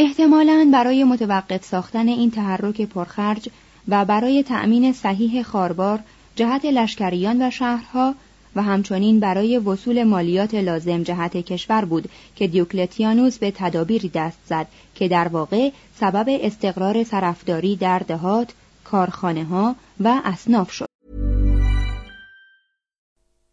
احتمالاً 0.01 0.69
برای 0.73 1.03
متوقف 1.03 1.65
ساختن 1.65 2.07
این 2.07 2.31
تحرک 2.31 2.81
پرخرج 2.81 3.49
و 3.87 4.05
برای 4.05 4.43
تأمین 4.43 4.93
صحیح 4.93 5.43
خاربار 5.43 5.99
جهت 6.35 6.65
لشکریان 6.65 7.47
و 7.47 7.51
شهرها 7.51 8.15
و 8.55 8.61
همچنین 8.61 9.19
برای 9.19 9.57
وصول 9.57 10.03
مالیات 10.03 10.53
لازم 10.53 11.03
جهت 11.03 11.37
کشور 11.37 11.85
بود 11.85 12.09
که 12.35 12.47
دیوکلتیانوس 12.47 13.37
به 13.37 13.51
تدابیری 13.55 14.09
دست 14.09 14.37
زد 14.45 14.67
که 14.95 15.07
در 15.07 15.27
واقع 15.27 15.71
سبب 15.99 16.25
استقرار 16.41 17.03
سرفداری 17.03 17.75
در 17.75 17.99
دهات، 17.99 18.49
کارخانه 18.83 19.43
ها 19.43 19.75
و 19.99 20.21
اصناف 20.25 20.71
شد. 20.71 20.85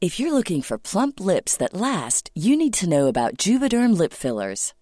If 0.05 0.21
you're 0.21 0.39
looking 0.39 0.63
for 0.63 0.79
plump 0.79 1.21
lips 1.21 1.57
that 1.57 1.75
last, 1.75 2.31
you 2.35 2.53
need 2.63 2.75
to 2.81 2.87
know 2.87 3.05
about 3.13 3.37
Juvederm 3.45 3.91
lip 4.01 4.13
fillers. 4.13 4.76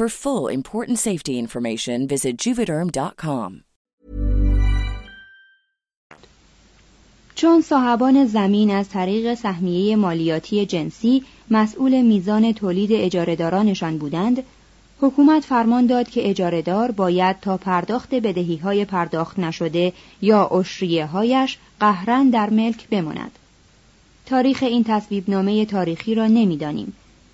For 0.00 0.08
full 0.08 0.48
important 0.60 0.98
safety 0.98 1.34
information 1.44 1.98
visit 2.08 2.34
juvederm.com. 2.38 3.64
چون 7.34 7.60
صاحبان 7.60 8.26
زمین 8.26 8.70
از 8.70 8.88
طریق 8.88 9.34
سهمیه 9.34 9.96
مالیاتی 9.96 10.66
جنسی 10.66 11.24
مسئول 11.50 12.02
میزان 12.02 12.52
تولید 12.52 12.92
اجارهدارانشان 12.92 13.98
بودند، 13.98 14.42
حکومت 15.00 15.44
فرمان 15.44 15.86
داد 15.86 16.08
که 16.08 16.30
اجارهدار 16.30 16.90
باید 16.90 17.40
تا 17.40 17.56
پرداخت 17.56 18.14
بدهی 18.14 18.56
های 18.56 18.84
پرداخت 18.84 19.38
نشده 19.38 19.92
یا 20.22 20.48
اشریه 20.52 21.06
هایش 21.06 21.58
قهرن 21.80 22.30
در 22.30 22.50
ملک 22.50 22.88
بماند. 22.88 23.38
تاریخ 24.26 24.62
این 24.62 24.84
تصویب 24.84 25.30
نامه 25.30 25.64
تاریخی 25.64 26.14
را 26.14 26.26
نمی‌دانیم 26.26 26.92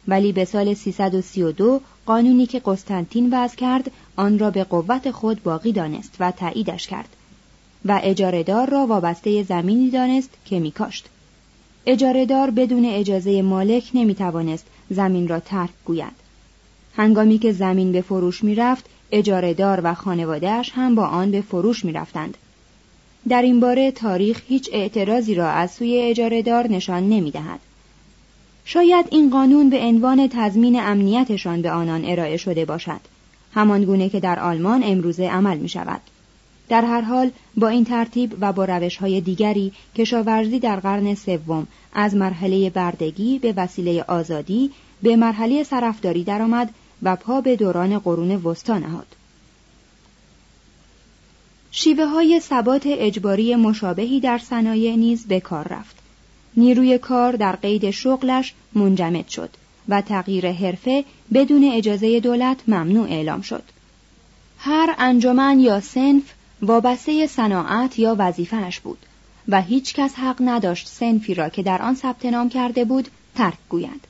ولی 0.08 0.32
به 0.32 0.44
سال 0.44 0.74
332 0.74 1.80
قانونی 2.06 2.46
که 2.46 2.62
قسطنطین 2.64 3.28
وضع 3.32 3.56
کرد 3.56 3.90
آن 4.16 4.38
را 4.38 4.50
به 4.50 4.64
قوت 4.64 5.10
خود 5.10 5.42
باقی 5.42 5.72
دانست 5.72 6.16
و 6.20 6.30
تاییدش 6.30 6.86
کرد 6.86 7.08
و 7.84 8.00
اجارهدار 8.02 8.70
را 8.70 8.86
وابسته 8.86 9.42
زمینی 9.42 9.90
دانست 9.90 10.30
که 10.44 10.60
میکاشت. 10.60 11.08
اجارهدار 11.86 12.50
بدون 12.50 12.84
اجازه 12.84 13.42
مالک 13.42 13.90
نمی‌توانست 13.94 14.66
زمین 14.90 15.28
را 15.28 15.40
ترک 15.40 15.70
گوید. 15.84 16.12
هنگامی 16.96 17.38
که 17.38 17.52
زمین 17.52 17.92
به 17.92 18.00
فروش 18.00 18.44
می‌رفت 18.44 18.84
اجارهدار 19.12 19.80
و 19.84 19.94
خانوادهش 19.94 20.72
هم 20.74 20.94
با 20.94 21.06
آن 21.06 21.30
به 21.30 21.40
فروش 21.40 21.84
می‌رفتند. 21.84 22.36
در 23.28 23.42
این 23.42 23.60
باره 23.60 23.90
تاریخ 23.90 24.42
هیچ 24.46 24.70
اعتراضی 24.72 25.34
را 25.34 25.50
از 25.50 25.70
سوی 25.70 26.00
اجارهدار 26.00 26.68
نشان 26.68 27.08
نمی‌دهد. 27.08 27.60
شاید 28.68 29.06
این 29.10 29.30
قانون 29.30 29.70
به 29.70 29.80
عنوان 29.80 30.28
تضمین 30.28 30.80
امنیتشان 30.80 31.62
به 31.62 31.70
آنان 31.70 32.04
ارائه 32.04 32.36
شده 32.36 32.64
باشد 32.64 33.00
همان 33.54 33.84
گونه 33.84 34.08
که 34.08 34.20
در 34.20 34.40
آلمان 34.40 34.82
امروزه 34.84 35.28
عمل 35.28 35.58
می 35.58 35.68
شود. 35.68 36.00
در 36.68 36.84
هر 36.84 37.00
حال 37.00 37.30
با 37.56 37.68
این 37.68 37.84
ترتیب 37.84 38.36
و 38.40 38.52
با 38.52 38.64
روش 38.64 38.96
های 38.96 39.20
دیگری 39.20 39.72
کشاورزی 39.96 40.58
در 40.58 40.80
قرن 40.80 41.14
سوم 41.14 41.66
از 41.94 42.14
مرحله 42.14 42.70
بردگی 42.70 43.38
به 43.38 43.54
وسیله 43.56 44.04
آزادی 44.08 44.70
به 45.02 45.16
مرحله 45.16 45.62
سرفداری 45.62 46.24
درآمد 46.24 46.70
و 47.02 47.16
پا 47.16 47.40
به 47.40 47.56
دوران 47.56 47.98
قرون 47.98 48.30
وسطا 48.30 48.78
نهاد. 48.78 49.06
شیوه 51.70 52.04
های 52.04 52.40
ثبات 52.40 52.82
اجباری 52.86 53.54
مشابهی 53.54 54.20
در 54.20 54.38
صنایع 54.38 54.96
نیز 54.96 55.26
به 55.26 55.40
کار 55.40 55.68
رفت. 55.68 55.95
نیروی 56.56 56.98
کار 56.98 57.32
در 57.32 57.56
قید 57.56 57.90
شغلش 57.90 58.54
منجمد 58.74 59.28
شد 59.28 59.50
و 59.88 60.00
تغییر 60.00 60.52
حرفه 60.52 61.04
بدون 61.34 61.70
اجازه 61.72 62.20
دولت 62.20 62.56
ممنوع 62.68 63.08
اعلام 63.08 63.40
شد. 63.40 63.62
هر 64.58 64.94
انجمن 64.98 65.60
یا 65.60 65.80
سنف 65.80 66.22
وابسته 66.62 67.26
صناعت 67.26 67.98
یا 67.98 68.16
وظیفهش 68.18 68.80
بود 68.80 68.98
و 69.48 69.62
هیچ 69.62 69.94
کس 69.94 70.14
حق 70.14 70.36
نداشت 70.40 70.88
سنفی 70.88 71.34
را 71.34 71.48
که 71.48 71.62
در 71.62 71.82
آن 71.82 71.94
ثبت 71.94 72.26
نام 72.26 72.48
کرده 72.48 72.84
بود 72.84 73.08
ترک 73.34 73.58
گوید. 73.68 74.04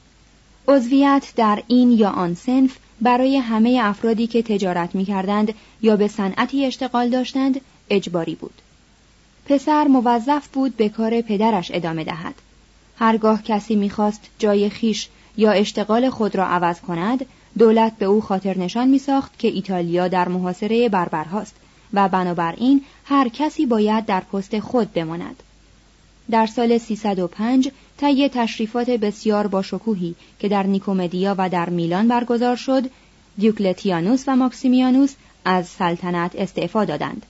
عضویت 0.69 1.33
در 1.37 1.63
این 1.67 1.91
یا 1.91 2.11
آن 2.11 2.35
سنف 2.35 2.77
برای 3.01 3.37
همه 3.37 3.81
افرادی 3.83 4.27
که 4.27 4.43
تجارت 4.43 4.95
می 4.95 5.05
کردند 5.05 5.55
یا 5.83 5.97
به 5.97 6.09
صنعتی 6.09 6.67
اشتغال 6.67 7.09
داشتند 7.09 7.61
اجباری 7.91 8.35
بود. 8.35 8.63
پسر 9.49 9.85
موظف 9.85 10.49
بود 10.49 10.77
به 10.77 10.89
کار 10.89 11.21
پدرش 11.21 11.71
ادامه 11.75 12.05
دهد. 12.05 12.35
هرگاه 12.99 13.43
کسی 13.43 13.77
می‌خواست 13.77 14.21
جای 14.39 14.71
خیش 14.71 15.09
یا 15.37 15.53
اشتغال 15.53 16.11
خود 16.11 16.37
را 16.37 16.47
عوض 16.47 16.81
کند، 16.81 17.27
دولت 17.59 17.97
به 17.99 18.07
او 18.07 18.21
خاطر 18.21 18.59
نشان 18.59 18.89
می 18.89 18.99
ساخت 18.99 19.39
که 19.39 19.49
ایتالیا 19.49 20.09
در 20.09 20.29
محاصره 20.29 20.89
بربرهاست 20.89 21.55
و 21.93 22.09
بنابراین 22.09 22.85
هر 23.05 23.29
کسی 23.29 23.67
باید 23.67 24.07
در 24.07 24.21
پست 24.21 24.61
خود 24.61 24.93
بماند. 24.93 25.43
در 26.31 26.47
سال 26.47 26.79
305 26.79 27.71
طی 27.99 28.29
تشریفات 28.29 28.91
بسیار 28.91 29.47
با 29.47 29.63
شکوهی 29.63 30.15
که 30.39 30.49
در 30.49 30.63
نیکومدیا 30.63 31.35
و 31.39 31.49
در 31.49 31.71
میلان 31.71 32.09
برگزار 32.09 32.57
شد، 32.57 32.91
دیوکلتیانوس 33.39 34.25
و 34.27 34.37
ماکسیمیانوس 34.37 35.15
از 35.45 35.67
سلطنت 35.67 36.37
استعفا 36.37 36.85
دادند 36.85 37.27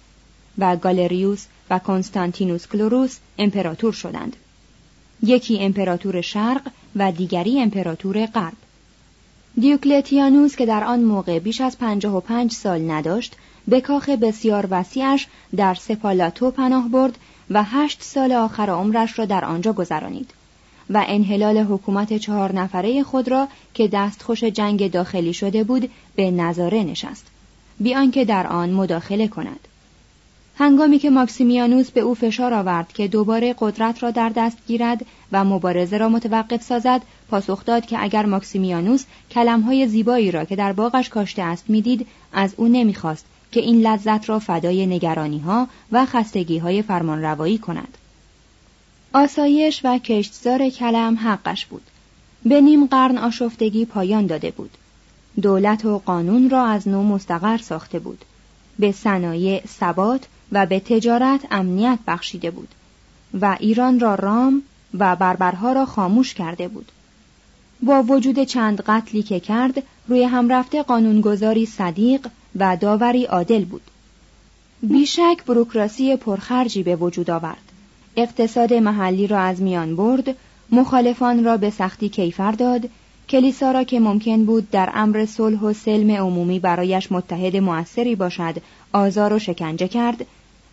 و 0.58 0.76
گالریوس 0.76 1.46
و 1.70 1.78
کنستانتینوس 1.78 2.66
کلوروس 2.66 3.18
امپراتور 3.38 3.92
شدند. 3.92 4.36
یکی 5.22 5.58
امپراتور 5.58 6.20
شرق 6.20 6.62
و 6.96 7.12
دیگری 7.12 7.60
امپراتور 7.60 8.26
غرب. 8.26 8.56
دیوکلتیانوس 9.60 10.56
که 10.56 10.66
در 10.66 10.84
آن 10.84 11.00
موقع 11.00 11.38
بیش 11.38 11.60
از 11.60 11.78
پنجاه 11.78 12.16
و 12.16 12.20
پنج 12.20 12.52
سال 12.52 12.90
نداشت 12.90 13.36
به 13.68 13.80
کاخ 13.80 14.08
بسیار 14.08 14.68
وسیعش 14.70 15.26
در 15.56 15.74
سپالاتو 15.74 16.50
پناه 16.50 16.88
برد 16.88 17.18
و 17.50 17.62
هشت 17.62 18.02
سال 18.02 18.32
آخر 18.32 18.70
عمرش 18.70 19.18
را 19.18 19.24
در 19.24 19.44
آنجا 19.44 19.72
گذرانید 19.72 20.30
و 20.90 21.04
انحلال 21.08 21.58
حکومت 21.58 22.16
چهار 22.16 22.52
نفره 22.52 23.02
خود 23.02 23.28
را 23.28 23.48
که 23.74 23.88
دستخوش 23.88 24.44
جنگ 24.44 24.90
داخلی 24.90 25.32
شده 25.32 25.64
بود 25.64 25.90
به 26.16 26.30
نظاره 26.30 26.82
نشست 26.82 27.26
بیان 27.80 28.10
که 28.10 28.24
در 28.24 28.46
آن 28.46 28.70
مداخله 28.70 29.28
کند 29.28 29.68
هنگامی 30.58 30.98
که 30.98 31.10
ماکسیمیانوس 31.10 31.90
به 31.90 32.00
او 32.00 32.14
فشار 32.14 32.54
آورد 32.54 32.92
که 32.92 33.08
دوباره 33.08 33.54
قدرت 33.58 34.02
را 34.02 34.10
در 34.10 34.32
دست 34.36 34.58
گیرد 34.66 35.06
و 35.32 35.44
مبارزه 35.44 35.98
را 35.98 36.08
متوقف 36.08 36.62
سازد 36.62 37.02
پاسخ 37.28 37.64
داد 37.64 37.86
که 37.86 38.02
اگر 38.02 38.26
ماکسیمیانوس 38.26 39.04
کلمهای 39.30 39.88
زیبایی 39.88 40.30
را 40.30 40.44
که 40.44 40.56
در 40.56 40.72
باغش 40.72 41.08
کاشته 41.08 41.42
است 41.42 41.64
می‌دید 41.68 42.06
از 42.32 42.54
او 42.56 42.68
نمی‌خواست 42.68 43.24
که 43.52 43.60
این 43.60 43.86
لذت 43.86 44.28
را 44.28 44.38
فدای 44.38 44.86
نگرانی 44.86 45.38
ها 45.38 45.68
و 45.92 46.06
خستگی 46.06 46.58
های 46.58 46.82
فرمان 46.82 47.22
روایی 47.22 47.58
کند. 47.58 47.98
آسایش 49.12 49.80
و 49.84 49.98
کشتزار 49.98 50.68
کلم 50.68 51.18
حقش 51.18 51.66
بود. 51.66 51.82
به 52.44 52.60
نیم 52.60 52.86
قرن 52.86 53.18
آشفتگی 53.18 53.84
پایان 53.84 54.26
داده 54.26 54.50
بود. 54.50 54.70
دولت 55.42 55.84
و 55.84 55.98
قانون 55.98 56.50
را 56.50 56.64
از 56.66 56.88
نو 56.88 57.02
مستقر 57.02 57.58
ساخته 57.58 57.98
بود. 57.98 58.24
به 58.78 58.92
صنایع 58.92 59.62
ثبات 59.66 60.26
و 60.52 60.66
به 60.66 60.80
تجارت 60.80 61.40
امنیت 61.50 61.98
بخشیده 62.06 62.50
بود 62.50 62.68
و 63.40 63.56
ایران 63.60 64.00
را 64.00 64.14
رام 64.14 64.62
و 64.98 65.16
بربرها 65.16 65.72
را 65.72 65.86
خاموش 65.86 66.34
کرده 66.34 66.68
بود. 66.68 66.92
با 67.82 68.02
وجود 68.02 68.44
چند 68.44 68.80
قتلی 68.80 69.22
که 69.22 69.40
کرد 69.40 69.82
روی 70.08 70.22
هم 70.22 70.48
رفته 70.48 70.82
قانونگذاری 70.82 71.66
صدیق 71.66 72.28
و 72.56 72.76
داوری 72.76 73.24
عادل 73.24 73.64
بود. 73.64 73.82
بیشک 74.82 75.44
بروکراسی 75.46 76.16
پرخرجی 76.16 76.82
به 76.82 76.96
وجود 76.96 77.30
آورد. 77.30 77.72
اقتصاد 78.16 78.72
محلی 78.72 79.26
را 79.26 79.38
از 79.40 79.62
میان 79.62 79.96
برد، 79.96 80.36
مخالفان 80.70 81.44
را 81.44 81.56
به 81.56 81.70
سختی 81.70 82.08
کیفر 82.08 82.52
داد، 82.52 82.88
کلیسا 83.28 83.70
را 83.70 83.84
که 83.84 84.00
ممکن 84.00 84.44
بود 84.44 84.70
در 84.70 84.90
امر 84.94 85.26
صلح 85.26 85.60
و 85.60 85.72
سلم 85.72 86.10
عمومی 86.10 86.58
برایش 86.58 87.12
متحد 87.12 87.56
موثری 87.56 88.14
باشد، 88.14 88.54
آزار 88.92 89.32
و 89.32 89.38
شکنجه 89.38 89.88
کرد 89.88 90.26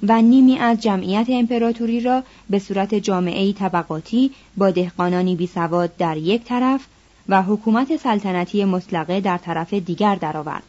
و 0.04 0.22
نیمی 0.22 0.58
از 0.58 0.82
جمعیت 0.82 1.26
امپراتوری 1.30 2.02
را 2.02 2.24
به 2.50 2.60
صورت 2.60 2.96
جامعه 2.96 3.54
طبقاتی 3.54 4.32
با 4.58 4.72
دهقانانی 4.72 5.36
بی 5.36 5.48
سواد 5.48 5.98
در 5.98 6.18
یک 6.18 6.44
طرف 6.44 6.86
و 7.30 7.42
حکومت 7.42 7.98
سلطنتی 7.98 8.66
مطلقه 8.66 9.20
در 9.20 9.38
طرف 9.38 9.74
دیگر 9.74 10.16
درآورد. 10.16 10.63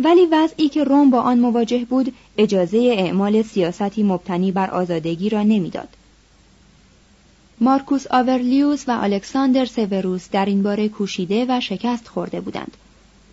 ولی 0.00 0.26
وضعی 0.26 0.68
که 0.68 0.84
روم 0.84 1.10
با 1.10 1.20
آن 1.20 1.38
مواجه 1.38 1.84
بود 1.84 2.14
اجازه 2.38 2.78
اعمال 2.78 3.42
سیاستی 3.42 4.02
مبتنی 4.02 4.52
بر 4.52 4.70
آزادگی 4.70 5.28
را 5.28 5.42
نمی‌داد. 5.42 5.88
مارکوس 7.60 8.06
آورلیوس 8.10 8.84
و 8.88 8.98
الکساندر 9.00 9.64
سوروس 9.64 10.30
در 10.30 10.44
این 10.44 10.62
باره 10.62 10.88
کوشیده 10.88 11.46
و 11.48 11.60
شکست 11.60 12.08
خورده 12.08 12.40
بودند. 12.40 12.76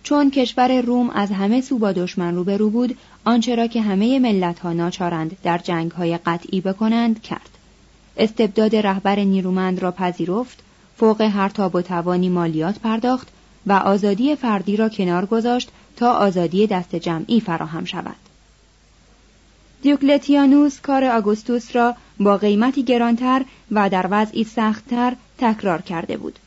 چون 0.02 0.30
کشور 0.30 0.80
روم 0.80 1.10
از 1.10 1.30
همه 1.30 1.60
سو 1.60 1.78
با 1.78 1.92
دشمن 1.92 2.34
روبرو 2.34 2.70
بود، 2.70 2.96
آنچه 3.24 3.54
را 3.54 3.66
که 3.66 3.82
همه 3.82 4.18
ملت 4.18 4.58
ها 4.58 4.72
ناچارند 4.72 5.36
در 5.42 5.58
جنگ 5.58 5.90
های 5.90 6.18
قطعی 6.18 6.60
بکنند 6.60 7.22
کرد. 7.22 7.48
استبداد 8.16 8.76
رهبر 8.76 9.18
نیرومند 9.18 9.82
را 9.82 9.92
پذیرفت، 9.92 10.58
فوق 10.96 11.20
هر 11.20 11.48
تاب 11.48 11.74
و 11.74 11.82
توانی 11.82 12.28
مالیات 12.28 12.78
پرداخت 12.78 13.28
و 13.66 13.72
آزادی 13.72 14.36
فردی 14.36 14.76
را 14.76 14.88
کنار 14.88 15.26
گذاشت 15.26 15.70
تا 15.96 16.12
آزادی 16.12 16.66
دست 16.66 16.96
جمعی 16.96 17.40
فراهم 17.40 17.84
شود. 17.84 18.25
دیوکلتیانوس 19.86 20.80
کار 20.80 21.04
آگوستوس 21.04 21.76
را 21.76 21.94
با 22.20 22.36
قیمتی 22.36 22.82
گرانتر 22.82 23.44
و 23.70 23.90
در 23.90 24.06
وضعی 24.10 24.44
سختتر 24.44 25.16
تکرار 25.38 25.82
کرده 25.82 26.16
بود. 26.16 26.38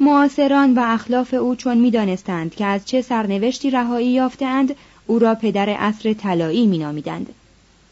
معاصران 0.00 0.74
و 0.74 0.82
اخلاف 0.84 1.34
او 1.34 1.56
چون 1.56 1.78
می‌دانستند 1.78 2.54
که 2.54 2.64
از 2.64 2.86
چه 2.86 3.02
سرنوشتی 3.02 3.70
رهایی 3.70 4.08
یافتهاند 4.08 4.76
او 5.06 5.18
را 5.18 5.34
پدر 5.34 5.68
عصر 5.68 6.12
طلایی 6.12 6.66
مینامیدند. 6.66 7.34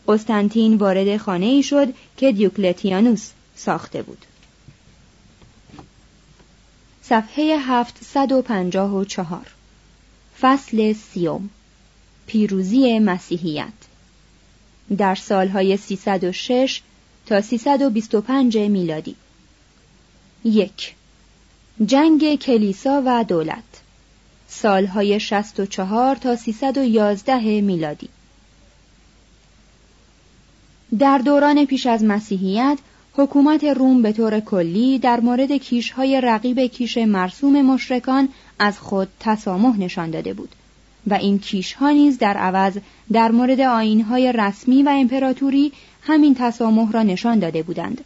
قسطنطین 0.09 0.75
وارد 0.75 1.17
خانه 1.17 1.47
ای 1.47 1.63
شد 1.63 1.95
که 2.17 2.33
دیوکلتیانوس 2.33 3.31
ساخته 3.57 4.03
بود. 4.03 4.27
صفحه 7.03 7.59
754 7.59 9.47
فصل 10.41 10.93
سیوم. 10.93 11.51
پیروزی 12.27 12.99
مسیحیت. 12.99 13.82
در 14.99 15.15
سالهای 15.15 15.77
306 15.77 16.81
تا 17.27 17.41
325 17.41 18.59
میلادی. 18.59 19.17
یک. 20.45 20.95
جنگ 21.87 22.35
کلیسا 22.35 23.03
و 23.07 23.25
دولت. 23.25 23.83
سالهای 24.49 25.21
64 25.21 26.17
تا 26.17 26.37
311 26.37 27.61
میلادی. 27.61 28.09
در 30.99 31.19
دوران 31.19 31.65
پیش 31.65 31.87
از 31.87 32.05
مسیحیت 32.05 32.79
حکومت 33.15 33.65
روم 33.65 34.03
به 34.03 34.13
طور 34.13 34.41
کلی 34.41 34.99
در 34.99 35.21
مورد 35.21 35.53
کیشهای 35.53 36.21
رقیب 36.21 36.61
کیش 36.61 36.99
مرسوم 36.99 37.63
مشرکان 37.63 38.29
از 38.59 38.79
خود 38.79 39.09
تسامح 39.21 39.79
نشان 39.79 40.11
داده 40.11 40.35
بود. 40.35 40.55
و 41.07 41.15
این 41.15 41.39
کیشها 41.39 41.91
نیز 41.91 42.19
در 42.19 42.37
عوض 42.37 42.79
در 43.13 43.31
مورد 43.31 43.61
آینهای 43.61 44.33
رسمی 44.33 44.83
و 44.83 44.89
امپراتوری 44.89 45.73
همین 46.03 46.35
تسامح 46.39 46.93
را 46.93 47.03
نشان 47.03 47.39
داده 47.39 47.63
بودند 47.63 48.05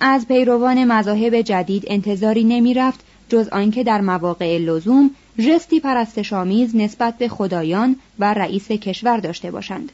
از 0.00 0.28
پیروان 0.28 0.84
مذاهب 0.84 1.40
جدید 1.40 1.84
انتظاری 1.86 2.44
نمی 2.44 2.74
رفت 2.74 3.00
جز 3.28 3.48
آنکه 3.48 3.84
در 3.84 4.00
مواقع 4.00 4.58
لزوم 4.58 5.10
ژستی 5.38 5.80
پرستشآمیز 5.80 6.76
نسبت 6.76 7.18
به 7.18 7.28
خدایان 7.28 7.96
و 8.18 8.34
رئیس 8.34 8.68
کشور 8.68 9.16
داشته 9.16 9.50
باشند. 9.50 9.92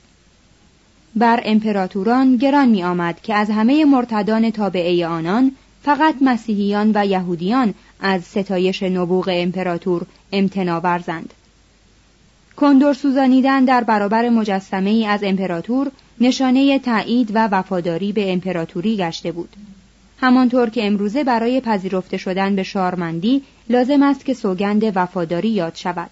بر 1.16 1.40
امپراتوران 1.44 2.36
گران 2.36 2.68
می 2.68 2.84
آمد 2.84 3.20
که 3.22 3.34
از 3.34 3.50
همه 3.50 3.84
مرتدان 3.84 4.50
تابعه 4.50 5.06
آنان 5.06 5.52
فقط 5.82 6.14
مسیحیان 6.20 6.92
و 6.94 7.06
یهودیان 7.06 7.74
از 8.00 8.24
ستایش 8.24 8.82
نبوغ 8.82 9.30
امپراتور 9.32 10.06
امتنا 10.32 10.80
ورزند. 10.80 11.34
کندور 12.56 12.94
سوزانیدن 12.94 13.64
در 13.64 13.84
برابر 13.84 14.28
مجسمه 14.28 14.90
ای 14.90 15.06
از 15.06 15.20
امپراتور 15.22 15.90
نشانه 16.20 16.78
تایید 16.78 17.30
و 17.34 17.48
وفاداری 17.52 18.12
به 18.12 18.32
امپراتوری 18.32 18.96
گشته 18.96 19.32
بود. 19.32 19.48
همانطور 20.20 20.70
که 20.70 20.86
امروزه 20.86 21.24
برای 21.24 21.60
پذیرفته 21.60 22.16
شدن 22.16 22.56
به 22.56 22.62
شارمندی 22.62 23.42
لازم 23.70 24.02
است 24.02 24.24
که 24.24 24.34
سوگند 24.34 24.82
وفاداری 24.94 25.48
یاد 25.48 25.74
شود. 25.74 26.10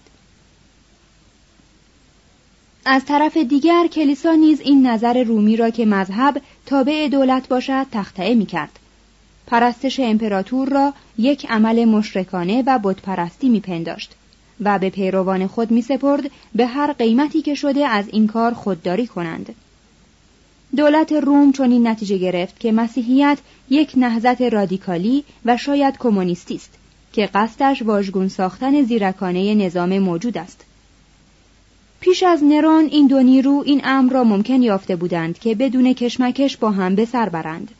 از 2.85 3.05
طرف 3.05 3.37
دیگر 3.37 3.87
کلیسا 3.87 4.33
نیز 4.33 4.61
این 4.61 4.87
نظر 4.87 5.23
رومی 5.23 5.57
را 5.57 5.69
که 5.69 5.85
مذهب 5.85 6.41
تابع 6.65 7.07
دولت 7.07 7.47
باشد 7.47 7.85
تخطئه 7.91 8.35
می 8.35 8.45
کرد. 8.45 8.79
پرستش 9.47 9.99
امپراتور 9.99 10.69
را 10.69 10.93
یک 11.17 11.45
عمل 11.49 11.85
مشرکانه 11.85 12.63
و 12.67 12.79
بتپرستی 12.83 13.49
میپنداشت 13.49 14.15
و 14.61 14.79
به 14.79 14.89
پیروان 14.89 15.47
خود 15.47 15.71
می 15.71 15.81
سپرد 15.81 16.31
به 16.55 16.65
هر 16.65 16.93
قیمتی 16.93 17.41
که 17.41 17.55
شده 17.55 17.87
از 17.87 18.05
این 18.07 18.27
کار 18.27 18.53
خودداری 18.53 19.07
کنند. 19.07 19.55
دولت 20.75 21.11
روم 21.11 21.51
چنین 21.51 21.87
نتیجه 21.87 22.17
گرفت 22.17 22.59
که 22.59 22.71
مسیحیت 22.71 23.37
یک 23.69 23.91
نهضت 23.97 24.41
رادیکالی 24.41 25.23
و 25.45 25.57
شاید 25.57 25.97
کمونیستی 25.97 26.55
است 26.55 26.73
که 27.13 27.25
قصدش 27.25 27.81
واژگون 27.81 28.27
ساختن 28.27 28.83
زیرکانه 28.83 29.55
نظام 29.55 29.99
موجود 29.99 30.37
است. 30.37 30.65
پیش 31.99 32.23
از 32.23 32.43
نرون 32.43 32.85
این 32.85 33.07
دو 33.07 33.23
نیرو 33.23 33.63
این 33.65 33.81
امر 33.83 34.13
را 34.13 34.23
ممکن 34.23 34.61
یافته 34.61 34.95
بودند 34.95 35.39
که 35.39 35.55
بدون 35.55 35.93
کشمکش 35.93 36.57
با 36.57 36.71
هم 36.71 36.95
به 36.95 37.05
سر 37.05 37.29
برند. 37.29 37.71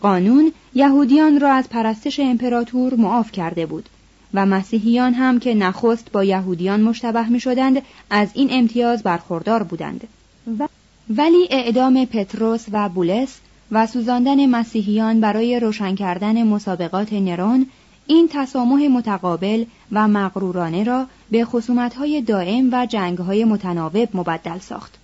قانون 0.00 0.52
یهودیان 0.74 1.40
را 1.40 1.52
از 1.52 1.68
پرستش 1.68 2.20
امپراتور 2.20 2.94
معاف 2.94 3.32
کرده 3.32 3.66
بود 3.66 3.88
و 4.34 4.46
مسیحیان 4.46 5.14
هم 5.14 5.38
که 5.38 5.54
نخست 5.54 6.12
با 6.12 6.24
یهودیان 6.24 6.80
مشتبه 6.80 7.28
می 7.28 7.40
شدند 7.40 7.82
از 8.10 8.28
این 8.34 8.48
امتیاز 8.50 9.02
برخوردار 9.02 9.62
بودند 9.62 10.08
ولی 11.10 11.48
اعدام 11.50 12.04
پتروس 12.04 12.64
و 12.72 12.88
بولس 12.88 13.38
و 13.72 13.86
سوزاندن 13.86 14.46
مسیحیان 14.46 15.20
برای 15.20 15.60
روشن 15.60 15.94
کردن 15.94 16.42
مسابقات 16.42 17.12
نرون 17.12 17.66
این 18.06 18.28
تسامح 18.32 18.88
متقابل 18.88 19.64
و 19.92 20.08
مغرورانه 20.08 20.84
را 20.84 21.06
به 21.30 21.44
خصومتهای 21.44 22.22
دائم 22.22 22.68
و 22.72 22.86
جنگهای 22.86 23.44
متناوب 23.44 24.08
مبدل 24.14 24.58
ساخت. 24.58 24.94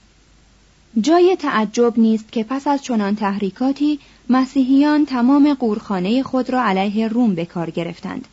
جای 1.00 1.36
تعجب 1.36 1.92
نیست 1.96 2.32
که 2.32 2.44
پس 2.44 2.66
از 2.66 2.82
چنان 2.82 3.16
تحریکاتی 3.16 3.98
مسیحیان 4.30 5.06
تمام 5.06 5.54
قورخانه 5.54 6.22
خود 6.22 6.50
را 6.50 6.62
علیه 6.62 7.08
روم 7.08 7.34
به 7.34 7.44
کار 7.44 7.70
گرفتند. 7.70 8.28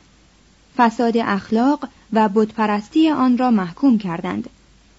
فساد 0.77 1.17
اخلاق 1.17 1.87
و 2.13 2.29
بتپرستی 2.29 3.09
آن 3.09 3.37
را 3.37 3.51
محکوم 3.51 3.97
کردند. 3.97 4.49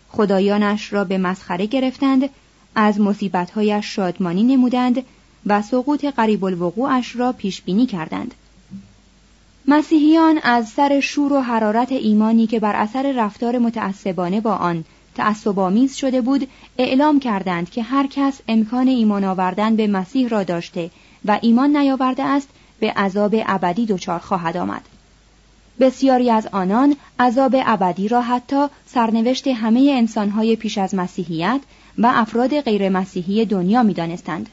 خدایانش 0.09 0.93
را 0.93 1.05
به 1.05 1.19
مسخره 1.19 1.67
گرفتند، 1.67 2.29
از 2.75 3.01
مصیبتهایش 3.01 3.95
شادمانی 3.95 4.43
نمودند 4.43 5.03
و 5.47 5.63
سقوط 5.63 6.05
قریب 6.05 6.45
الوقوعش 6.45 7.17
را 7.17 7.33
پیش 7.33 7.63
بینی 7.63 7.87
کردند. 7.87 8.35
مسیحیان 9.69 10.39
از 10.43 10.69
سر 10.69 11.01
شور 11.01 11.33
و 11.33 11.41
حرارت 11.41 11.93
ایمانی 11.93 12.47
که 12.47 12.61
بر 12.61 12.77
اثر 12.77 13.13
رفتار 13.17 13.59
متعصبانه 13.59 14.41
با 14.41 14.55
آن 14.55 14.85
تعصبآمیز 15.15 15.97
شده 15.97 16.21
بود 16.21 16.49
اعلام 16.79 17.21
کردند 17.21 17.71
که 17.71 17.83
هر 17.83 18.07
کس 18.07 18.41
امکان 18.49 18.89
ایمان 18.89 19.25
آوردن 19.25 19.77
به 19.77 19.87
مسیح 19.87 20.29
را 20.29 20.43
داشته 20.43 20.91
و 21.25 21.39
ایمان 21.43 21.77
نیاورده 21.77 22.23
است 22.23 22.49
به 22.81 22.93
عذاب 22.93 23.35
ابدی 23.47 23.87
دچار 23.87 24.19
خواهد 24.19 24.57
آمد 24.57 24.83
بسیاری 25.81 26.31
از 26.31 26.47
آنان 26.47 26.97
عذاب 27.19 27.55
ابدی 27.67 28.09
را 28.09 28.23
حتی 28.23 28.67
سرنوشت 28.87 29.49
همه 29.49 29.93
انسانهای 29.97 30.57
پیش 30.57 30.79
از 30.79 30.95
مسیحیت 30.95 31.61
و 31.99 32.13
افراد 32.15 32.61
غیر 32.61 32.89
مسیحی 32.89 33.45
دنیا 33.45 33.83
می 33.83 33.95
دانستند. 33.95 34.49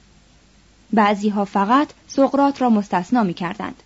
بعضی 0.94 1.30
ها 1.30 1.46
فقط 1.46 1.88
سقرات 2.08 2.62
را 2.62 2.70
مستثنا 2.70 3.24
می 3.24 3.34
کردند. 3.34 3.84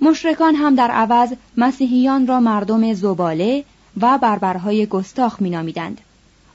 مشرکان 0.00 0.54
هم 0.54 0.74
در 0.74 0.90
عوض 0.90 1.32
مسیحیان 1.56 2.26
را 2.26 2.40
مردم 2.40 2.92
زباله 2.92 3.64
و 4.00 4.18
بربرهای 4.18 4.86
گستاخ 4.86 5.42
مینامیدند. 5.42 6.00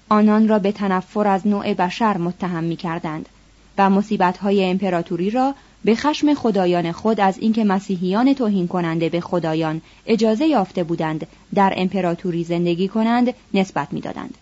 آنان 0.10 0.48
را 0.48 0.60
به 0.60 0.72
تنفر 0.72 1.28
از 1.28 1.48
نوع 1.48 1.74
بشر 1.74 2.18
متهم 2.18 2.64
می 2.64 2.76
کردند 2.76 3.30
و 3.78 3.90
مصیبتهای 3.90 4.66
امپراتوری 4.66 5.30
را 5.30 5.56
به 5.86 5.96
خشم 5.96 6.34
خدایان 6.34 6.92
خود 6.92 7.20
از 7.20 7.38
اینکه 7.38 7.64
مسیحیان 7.64 8.34
توهین 8.34 8.68
کننده 8.68 9.10
به 9.10 9.22
خدایان 9.22 9.82
اجازه 10.06 10.48
یافته 10.48 10.84
بودند 10.84 11.28
در 11.54 11.74
امپراتوری 11.78 12.44
زندگی 12.44 12.88
کنند 12.88 13.34
نسبت 13.54 13.94
می‌دادند. 13.94 14.38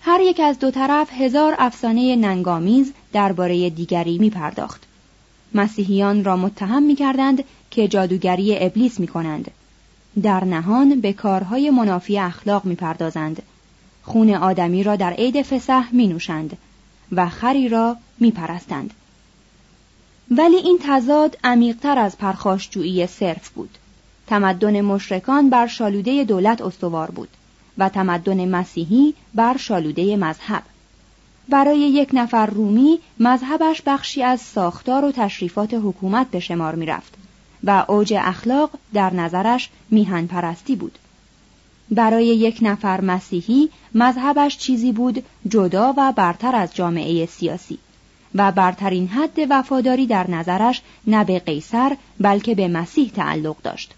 هر 0.00 0.20
یک 0.20 0.40
از 0.40 0.58
دو 0.58 0.70
طرف 0.70 1.12
هزار 1.12 1.54
افسانه 1.58 2.16
ننگامیز 2.16 2.92
درباره 3.12 3.70
دیگری 3.70 4.18
می 4.18 4.30
پرداخت. 4.30 4.82
مسیحیان 5.54 6.24
را 6.24 6.36
متهم 6.36 6.82
می 6.82 6.94
کردند 6.94 7.44
که 7.70 7.88
جادوگری 7.88 8.58
ابلیس 8.58 9.00
می 9.00 9.06
کنند. 9.06 9.50
در 10.22 10.44
نهان 10.44 11.00
به 11.00 11.12
کارهای 11.12 11.70
منافی 11.70 12.18
اخلاق 12.18 12.64
می 12.64 12.74
پردازند. 12.74 13.42
خون 14.02 14.34
آدمی 14.34 14.82
را 14.82 14.96
در 14.96 15.12
عید 15.12 15.42
فسح 15.42 15.94
می 15.94 16.06
نوشند 16.06 16.56
و 17.12 17.28
خری 17.28 17.68
را 17.68 17.96
می 18.18 18.30
پرستند. 18.30 18.94
ولی 20.36 20.56
این 20.56 20.78
تضاد 20.82 21.38
عمیقتر 21.44 21.98
از 21.98 22.18
پرخاشجویی 22.18 23.06
صرف 23.06 23.48
بود. 23.48 23.78
تمدن 24.26 24.80
مشرکان 24.80 25.50
بر 25.50 25.66
شالوده 25.66 26.24
دولت 26.24 26.62
استوار 26.62 27.10
بود 27.10 27.28
و 27.78 27.88
تمدن 27.88 28.48
مسیحی 28.48 29.14
بر 29.34 29.56
شالوده 29.56 30.16
مذهب. 30.16 30.62
برای 31.48 31.78
یک 31.78 32.10
نفر 32.12 32.46
رومی 32.46 32.98
مذهبش 33.18 33.82
بخشی 33.86 34.22
از 34.22 34.40
ساختار 34.40 35.04
و 35.04 35.12
تشریفات 35.12 35.74
حکومت 35.74 36.30
به 36.30 36.40
شمار 36.40 36.74
می 36.74 36.86
رفت 36.86 37.14
و 37.64 37.84
اوج 37.88 38.14
اخلاق 38.18 38.70
در 38.94 39.14
نظرش 39.14 39.68
میهن 39.90 40.26
پرستی 40.26 40.76
بود. 40.76 40.98
برای 41.90 42.26
یک 42.26 42.58
نفر 42.62 43.00
مسیحی 43.00 43.70
مذهبش 43.94 44.58
چیزی 44.58 44.92
بود 44.92 45.24
جدا 45.48 45.94
و 45.96 46.12
برتر 46.12 46.56
از 46.56 46.74
جامعه 46.74 47.26
سیاسی 47.26 47.78
و 48.34 48.52
برترین 48.52 49.08
حد 49.08 49.38
وفاداری 49.50 50.06
در 50.06 50.30
نظرش 50.30 50.82
نه 51.06 51.24
به 51.24 51.38
قیصر 51.38 51.96
بلکه 52.20 52.54
به 52.54 52.68
مسیح 52.68 53.10
تعلق 53.16 53.56
داشت. 53.62 53.94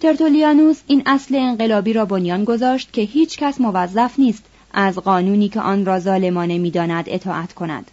ترتولیانوس 0.00 0.80
این 0.86 1.02
اصل 1.06 1.34
انقلابی 1.34 1.92
را 1.92 2.04
بنیان 2.04 2.44
گذاشت 2.44 2.92
که 2.92 3.02
هیچ 3.02 3.38
کس 3.38 3.60
موظف 3.60 4.18
نیست 4.18 4.44
از 4.72 4.98
قانونی 4.98 5.48
که 5.48 5.60
آن 5.60 5.84
را 5.84 6.00
ظالمانه 6.00 6.58
می‌داند 6.58 7.04
اطاعت 7.08 7.52
کند. 7.52 7.90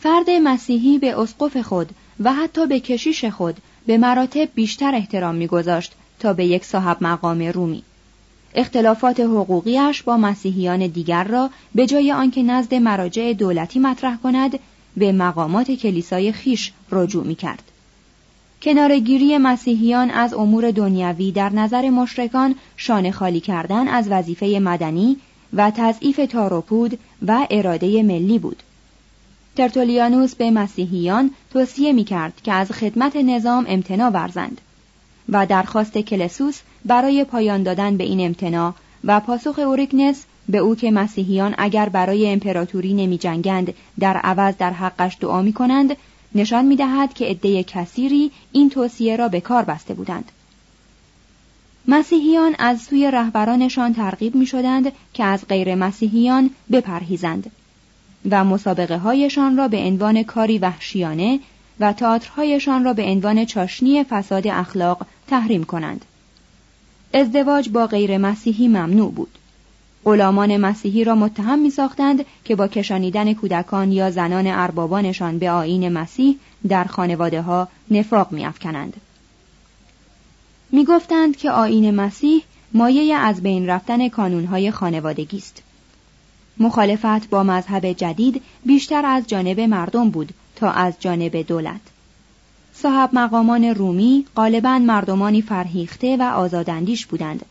فرد 0.00 0.30
مسیحی 0.30 0.98
به 0.98 1.20
اسقف 1.20 1.56
خود 1.56 1.90
و 2.20 2.32
حتی 2.32 2.66
به 2.66 2.80
کشیش 2.80 3.24
خود 3.24 3.56
به 3.86 3.98
مراتب 3.98 4.48
بیشتر 4.54 4.94
احترام 4.94 5.34
میگذاشت 5.34 5.92
تا 6.18 6.32
به 6.32 6.46
یک 6.46 6.64
صاحب 6.64 6.96
مقام 7.00 7.42
رومی. 7.42 7.82
اختلافات 8.54 9.20
حقوقیش 9.20 10.02
با 10.02 10.16
مسیحیان 10.16 10.86
دیگر 10.86 11.24
را 11.24 11.50
به 11.74 11.86
جای 11.86 12.12
آنکه 12.12 12.42
نزد 12.42 12.74
مراجع 12.74 13.32
دولتی 13.32 13.78
مطرح 13.78 14.16
کند 14.16 14.58
به 14.96 15.12
مقامات 15.12 15.70
کلیسای 15.70 16.32
خیش 16.32 16.72
رجوع 16.92 17.24
می 17.24 17.34
کرد. 17.34 17.62
کنارگیری 18.62 19.38
مسیحیان 19.38 20.10
از 20.10 20.34
امور 20.34 20.70
دنیوی 20.70 21.32
در 21.32 21.52
نظر 21.52 21.90
مشرکان 21.90 22.54
شانه 22.76 23.10
خالی 23.10 23.40
کردن 23.40 23.88
از 23.88 24.08
وظیفه 24.08 24.46
مدنی 24.46 25.16
و 25.52 25.70
تضعیف 25.70 26.20
تاروپود 26.30 26.98
و 27.26 27.46
اراده 27.50 28.02
ملی 28.02 28.38
بود. 28.38 28.62
ترتولیانوس 29.56 30.34
به 30.34 30.50
مسیحیان 30.50 31.30
توصیه 31.52 31.92
می 31.92 32.04
کرد 32.04 32.40
که 32.44 32.52
از 32.52 32.72
خدمت 32.72 33.16
نظام 33.16 33.64
امتنا 33.68 34.10
ورزند 34.10 34.60
و 35.30 35.46
درخواست 35.46 35.98
کلسوس 35.98 36.60
برای 36.84 37.24
پایان 37.24 37.62
دادن 37.62 37.96
به 37.96 38.04
این 38.04 38.20
امتنا 38.20 38.74
و 39.04 39.20
پاسخ 39.20 39.58
اوریکنس 39.58 40.24
به 40.48 40.58
او 40.58 40.74
که 40.74 40.90
مسیحیان 40.90 41.54
اگر 41.58 41.88
برای 41.88 42.28
امپراتوری 42.28 42.94
نمی 42.94 43.18
جنگند 43.18 43.74
در 43.98 44.16
عوض 44.16 44.54
در 44.58 44.70
حقش 44.70 45.16
دعا 45.20 45.42
می 45.42 45.52
کنند 45.52 45.96
نشان 46.34 46.64
می 46.64 46.76
دهد 46.76 47.14
که 47.14 47.24
عده 47.24 47.62
کثیری 47.62 48.30
این 48.52 48.70
توصیه 48.70 49.16
را 49.16 49.28
به 49.28 49.40
کار 49.40 49.62
بسته 49.62 49.94
بودند. 49.94 50.32
مسیحیان 51.88 52.54
از 52.58 52.82
سوی 52.82 53.10
رهبرانشان 53.10 53.94
ترغیب 53.94 54.34
می 54.34 54.46
شدند 54.46 54.92
که 55.14 55.24
از 55.24 55.48
غیر 55.48 55.74
مسیحیان 55.74 56.50
بپرهیزند. 56.72 57.50
و 58.30 58.44
مسابقه 58.44 58.96
هایشان 58.96 59.56
را 59.56 59.68
به 59.68 59.78
عنوان 59.78 60.22
کاری 60.22 60.58
وحشیانه 60.58 61.40
و 61.80 61.92
تئاترهایشان 61.92 62.84
را 62.84 62.92
به 62.92 63.02
عنوان 63.02 63.44
چاشنی 63.44 64.04
فساد 64.04 64.46
اخلاق 64.46 65.06
تحریم 65.30 65.64
کنند. 65.64 66.04
ازدواج 67.14 67.68
با 67.68 67.86
غیر 67.86 68.18
مسیحی 68.18 68.68
ممنوع 68.68 69.12
بود. 69.12 69.38
غلامان 70.04 70.56
مسیحی 70.56 71.04
را 71.04 71.14
متهم 71.14 71.58
می 71.58 71.70
ساختند 71.70 72.24
که 72.44 72.56
با 72.56 72.68
کشانیدن 72.68 73.34
کودکان 73.34 73.92
یا 73.92 74.10
زنان 74.10 74.46
اربابانشان 74.46 75.38
به 75.38 75.50
آیین 75.50 75.88
مسیح 75.88 76.38
در 76.68 76.84
خانواده 76.84 77.42
ها 77.42 77.68
نفاق 77.90 78.32
می 78.32 78.44
افکنند. 78.44 79.00
که 81.36 81.50
آیین 81.50 81.90
مسیح 81.90 82.42
مایه 82.74 83.14
از 83.14 83.42
بین 83.42 83.66
رفتن 83.66 84.08
کانونهای 84.08 84.70
خانوادگی 84.70 85.36
است. 85.36 85.62
مخالفت 86.58 87.30
با 87.30 87.42
مذهب 87.42 87.92
جدید 87.92 88.42
بیشتر 88.66 89.06
از 89.06 89.26
جانب 89.26 89.60
مردم 89.60 90.10
بود 90.10 90.34
تا 90.56 90.70
از 90.70 90.94
جانب 91.00 91.36
دولت. 91.36 91.80
صاحب 92.82 93.10
مقامان 93.12 93.64
رومی 93.64 94.26
غالبا 94.36 94.78
مردمانی 94.78 95.42
فرهیخته 95.42 96.16
و 96.16 96.22
آزاداندیش 96.22 97.06
بودند 97.06 97.44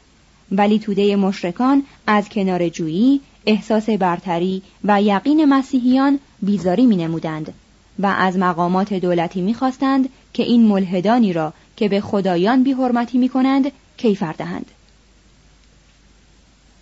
ولی 0.52 0.80
توده 0.80 1.16
مشرکان 1.16 1.84
از 2.08 2.30
کنار 2.30 2.70
جویی، 2.70 3.22
احساس 3.46 3.90
برتری 3.90 4.62
و 4.84 5.02
یقین 5.02 5.46
مسیحیان 5.46 6.20
بیزاری 6.42 6.86
می 6.86 6.96
نمودند 6.96 7.54
و 8.00 8.06
از 8.06 8.38
مقامات 8.38 8.94
دولتی 8.94 9.42
می 9.42 9.54
خواستند 9.54 10.10
که 10.34 10.44
این 10.44 10.68
ملحدانی 10.68 11.34
را 11.34 11.54
که 11.78 11.90
به 11.90 12.02
خدایان 12.02 12.64
بی 12.64 12.72
حرمتی 12.72 13.18
می 13.18 13.30
کنند 13.30 13.72
کیفر 13.98 14.34
دهند. 14.34 14.66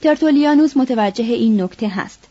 ترتولیانوس 0.01 0.77
متوجه 0.77 1.25
این 1.25 1.62
نکته 1.62 1.88
هست 1.88 2.27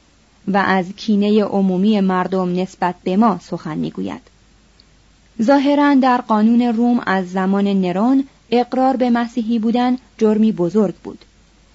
و 0.48 0.57
از 0.57 0.87
کینه 0.96 1.44
عمومی 1.44 2.00
مردم 2.00 2.61
نسبت 2.61 2.94
به 3.05 3.16
ما 3.16 3.38
سخن 3.42 3.79
می‌گوید. 3.79 4.36
ظاهرا 5.42 5.94
در 5.94 6.20
قانون 6.20 6.62
روم 6.62 7.03
از 7.07 7.31
زمان 7.31 7.66
نرون 7.66 8.25
اقرار 8.51 8.96
به 8.96 9.11
مسیحی 9.11 9.59
بودن 9.59 9.99
جرمی 10.18 10.53
بزرگ 10.53 10.94
بود 10.94 11.25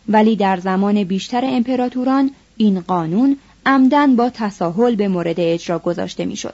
ولی 0.09 0.35
در 0.35 0.59
زمان 0.59 1.03
بیشتر 1.03 1.41
امپراتوران 1.45 2.31
این 2.57 2.79
قانون 2.79 3.37
عمدن 3.65 4.15
با 4.15 4.29
تساهل 4.29 4.95
به 4.95 5.07
مورد 5.07 5.35
اجرا 5.39 5.79
گذاشته 5.79 6.25
می‌شد. 6.25 6.53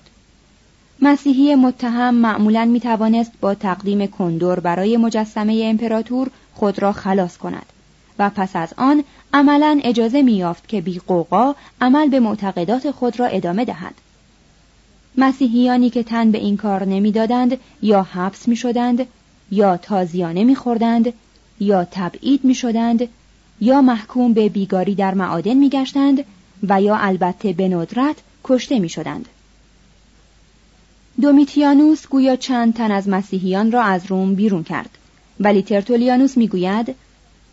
مسیحی 1.01 1.55
متهم 1.55 2.13
معمولا 2.13 2.65
می 2.65 2.79
توانست 2.79 3.31
با 3.41 3.55
تقدیم 3.55 4.07
کندور 4.07 4.59
برای 4.59 4.97
مجسمه 4.97 5.61
امپراتور 5.65 6.29
خود 6.53 6.81
را 6.81 6.91
خلاص 6.91 7.37
کند 7.37 7.65
و 8.19 8.29
پس 8.29 8.55
از 8.55 8.73
آن 8.77 9.03
عملا 9.33 9.79
اجازه 9.83 10.21
میافت 10.21 10.67
که 10.67 10.81
بی 10.81 11.01
قوقا 11.07 11.55
عمل 11.81 12.09
به 12.09 12.19
معتقدات 12.19 12.91
خود 12.91 13.19
را 13.19 13.25
ادامه 13.25 13.65
دهد. 13.65 13.93
مسیحیانی 15.17 15.89
که 15.89 16.03
تن 16.03 16.31
به 16.31 16.37
این 16.37 16.57
کار 16.57 16.85
نمی‌دادند 16.85 17.57
یا 17.81 18.03
حبس 18.03 18.47
می 18.47 18.55
شدند 18.55 19.05
یا 19.51 19.77
تازیانه 19.77 20.43
می 20.43 20.55
خوردند 20.55 21.13
یا 21.59 21.87
تبعید 21.91 22.43
می 22.43 22.55
شدند 22.55 23.07
یا 23.61 23.81
محکوم 23.81 24.33
به 24.33 24.49
بیگاری 24.49 24.95
در 24.95 25.13
معادن 25.13 25.53
می 25.53 25.69
گشتند 25.69 26.23
و 26.63 26.81
یا 26.81 26.95
البته 26.95 27.53
به 27.53 27.67
ندرت 27.67 28.15
کشته 28.43 28.79
می 28.79 28.89
شدند. 28.89 29.25
دومیتیانوس 31.21 32.07
گویا 32.07 32.35
چند 32.35 32.73
تن 32.73 32.91
از 32.91 33.09
مسیحیان 33.09 33.71
را 33.71 33.83
از 33.83 34.05
روم 34.05 34.35
بیرون 34.35 34.63
کرد 34.63 34.89
ولی 35.39 35.61
ترتولیانوس 35.61 36.37
می‌گوید 36.37 36.95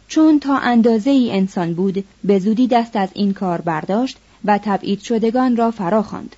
چون 0.09 0.41
تا 0.41 0.59
اندازه 0.59 1.11
ای 1.11 1.33
انسان 1.33 1.75
بود 1.75 2.05
به 2.25 2.39
زودی 2.39 2.67
دست 2.67 2.97
از 2.97 3.09
این 3.15 3.33
کار 3.33 3.61
برداشت 3.61 4.17
و 4.45 4.59
تبعید 4.59 5.03
شدگان 5.03 5.57
را 5.57 5.71
فرا 5.71 6.03
خواند. 6.03 6.37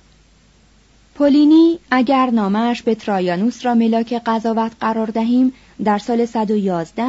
پولینی 1.17 1.79
اگر 1.91 2.29
نامش 2.29 2.81
به 2.81 2.95
ترایانوس 2.95 3.65
را 3.65 3.73
ملاک 3.73 4.13
قضاوت 4.13 4.71
قرار 4.79 5.07
دهیم 5.07 5.53
در 5.83 5.97
سال 5.97 6.25
111 6.25 7.03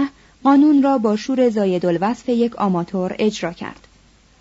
قانون 0.45 0.83
را 0.83 0.99
با 0.99 1.17
شور 1.17 1.51
زاید 1.51 1.87
الوصف 1.87 2.29
یک 2.29 2.57
آماتور 2.57 3.17
اجرا 3.19 3.53
کرد. 3.53 3.87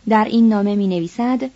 در 0.10 0.26
این 0.26 0.50
نامه 0.50 0.76
می 0.76 0.88
نویسد 0.88 1.50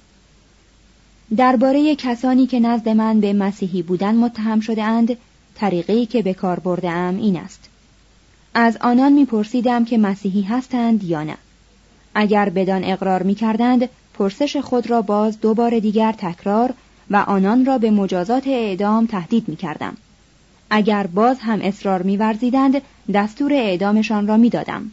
درباره 1.37 1.95
کسانی 1.95 2.47
که 2.47 2.59
نزد 2.59 2.89
من 2.89 3.19
به 3.19 3.33
مسیحی 3.33 3.81
بودن 3.81 4.15
متهم 4.15 4.59
شده 4.59 4.83
اند 4.83 5.17
طریقی 5.55 6.05
که 6.05 6.21
به 6.21 6.33
کار 6.33 6.59
برده 6.59 6.89
ام 6.89 7.17
این 7.17 7.37
است. 7.37 7.69
از 8.53 8.77
آنان 8.81 9.13
میپرسیدم 9.13 9.85
که 9.85 9.97
مسیحی 9.97 10.41
هستند 10.41 11.03
یا 11.03 11.23
نه. 11.23 11.37
اگر 12.15 12.49
بدان 12.49 12.83
اقرار 12.83 13.23
می 13.23 13.35
کردند 13.35 13.89
پرسش 14.13 14.57
خود 14.57 14.89
را 14.89 15.01
باز 15.01 15.39
دوبار 15.41 15.79
دیگر 15.79 16.11
تکرار 16.11 16.73
و 17.11 17.15
آنان 17.15 17.65
را 17.65 17.77
به 17.77 17.91
مجازات 17.91 18.47
اعدام 18.47 19.05
تهدید 19.05 19.49
می 19.49 19.55
کردم. 19.55 19.97
اگر 20.69 21.07
باز 21.07 21.39
هم 21.39 21.61
اصرار 21.61 22.01
می 22.01 22.17
ورزیدند 22.17 22.81
دستور 23.13 23.53
اعدامشان 23.53 24.27
را 24.27 24.37
می 24.37 24.49
دادم. 24.49 24.91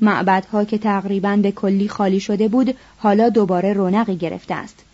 معبدها 0.00 0.64
که 0.64 0.78
تقریبا 0.78 1.36
به 1.36 1.52
کلی 1.52 1.88
خالی 1.88 2.20
شده 2.20 2.48
بود 2.48 2.74
حالا 2.98 3.28
دوباره 3.28 3.72
رونقی 3.72 4.16
گرفته 4.16 4.54
است. 4.54 4.84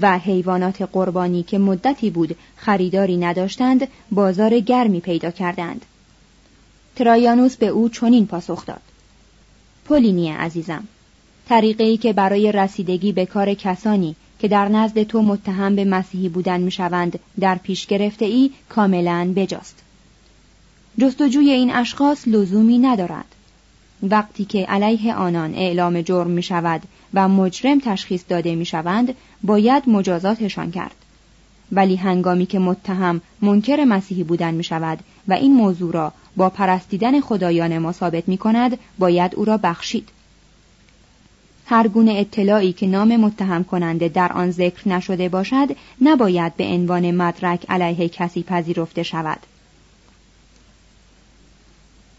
و 0.00 0.18
حیوانات 0.18 0.82
قربانی 0.82 1.42
که 1.42 1.58
مدتی 1.58 2.10
بود 2.10 2.36
خریداری 2.56 3.16
نداشتند 3.16 3.88
بازار 4.12 4.60
گرمی 4.60 5.00
پیدا 5.00 5.30
کردند. 5.30 5.84
ترایانوس 6.96 7.56
به 7.56 7.66
او 7.66 7.88
چنین 7.88 8.26
پاسخ 8.26 8.66
داد. 8.66 8.82
پولینی 9.84 10.30
عزیزم، 10.30 10.84
طریقی 11.48 11.96
که 11.96 12.12
برای 12.12 12.52
رسیدگی 12.52 13.12
به 13.12 13.26
کار 13.26 13.54
کسانی 13.54 14.16
که 14.38 14.48
در 14.48 14.68
نزد 14.68 15.02
تو 15.02 15.22
متهم 15.22 15.76
به 15.76 15.84
مسیحی 15.84 16.28
بودن 16.28 16.60
می‌شوند 16.60 17.18
در 17.40 17.54
پیش 17.54 17.86
گرفته 17.86 18.24
ای 18.24 18.50
کاملا 18.68 19.32
بجاست. 19.36 19.82
جستجوی 20.98 21.50
این 21.50 21.70
اشخاص 21.70 22.28
لزومی 22.28 22.78
ندارد. 22.78 23.34
وقتی 24.02 24.44
که 24.44 24.64
علیه 24.64 25.14
آنان 25.14 25.54
اعلام 25.54 26.02
جرم 26.02 26.30
می 26.30 26.42
شود 26.42 26.82
و 27.14 27.28
مجرم 27.28 27.80
تشخیص 27.80 28.22
داده 28.28 28.54
می 28.54 28.64
شوند 28.64 29.14
باید 29.42 29.88
مجازاتشان 29.88 30.70
کرد. 30.70 30.94
ولی 31.72 31.96
هنگامی 31.96 32.46
که 32.46 32.58
متهم 32.58 33.20
منکر 33.42 33.84
مسیحی 33.84 34.24
بودن 34.24 34.54
می 34.54 34.64
شود 34.64 34.98
و 35.28 35.32
این 35.32 35.54
موضوع 35.54 35.92
را 35.92 36.12
با 36.36 36.50
پرستیدن 36.50 37.20
خدایان 37.20 37.78
ما 37.78 37.92
ثابت 37.92 38.28
می 38.28 38.38
کند 38.38 38.78
باید 38.98 39.34
او 39.34 39.44
را 39.44 39.56
بخشید. 39.56 40.08
هر 41.70 41.88
گونه 41.88 42.12
اطلاعی 42.12 42.72
که 42.72 42.86
نام 42.86 43.16
متهم 43.16 43.64
کننده 43.64 44.08
در 44.08 44.32
آن 44.32 44.50
ذکر 44.50 44.88
نشده 44.88 45.28
باشد 45.28 45.68
نباید 46.00 46.56
به 46.56 46.64
عنوان 46.64 47.10
مدرک 47.10 47.64
علیه 47.68 48.08
کسی 48.08 48.42
پذیرفته 48.42 49.02
شود. 49.02 49.38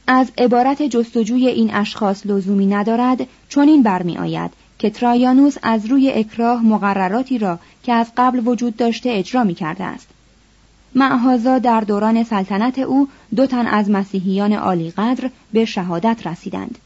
از 0.07 0.31
عبارت 0.37 0.81
جستجوی 0.83 1.47
این 1.47 1.73
اشخاص 1.73 2.25
لزومی 2.25 2.65
ندارد 2.65 3.27
چون 3.49 3.67
این 3.67 3.83
برمی 3.83 4.17
آید 4.17 4.51
که 4.79 4.89
ترایانوس 4.89 5.55
از 5.61 5.85
روی 5.85 6.11
اکراه 6.11 6.63
مقرراتی 6.63 7.37
را 7.37 7.59
که 7.83 7.93
از 7.93 8.07
قبل 8.17 8.41
وجود 8.45 8.75
داشته 8.75 9.09
اجرا 9.09 9.43
می 9.43 9.55
کرده 9.55 9.83
است. 9.83 10.07
معهازا 10.95 11.59
در 11.59 11.81
دوران 11.81 12.23
سلطنت 12.23 12.79
او 12.79 13.07
دو 13.35 13.47
تن 13.47 13.67
از 13.67 13.89
مسیحیان 13.89 14.53
عالیقدر 14.53 15.29
به 15.53 15.65
شهادت 15.65 16.27
رسیدند. 16.27 16.77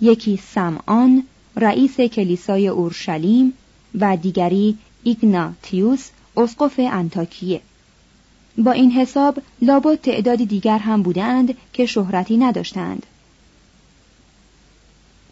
یکی 0.00 0.36
سمعان 0.36 1.24
رئیس 1.60 2.00
کلیسای 2.00 2.68
اورشلیم 2.68 3.52
و 4.00 4.16
دیگری 4.16 4.78
ایگناتیوس 5.02 6.08
اسقف 6.36 6.74
انتاکیه 6.78 7.60
با 8.58 8.72
این 8.72 8.90
حساب 8.90 9.38
لابد 9.62 10.00
تعدادی 10.00 10.46
دیگر 10.46 10.78
هم 10.78 11.02
بودند 11.02 11.54
که 11.72 11.86
شهرتی 11.86 12.36
نداشتند 12.36 13.06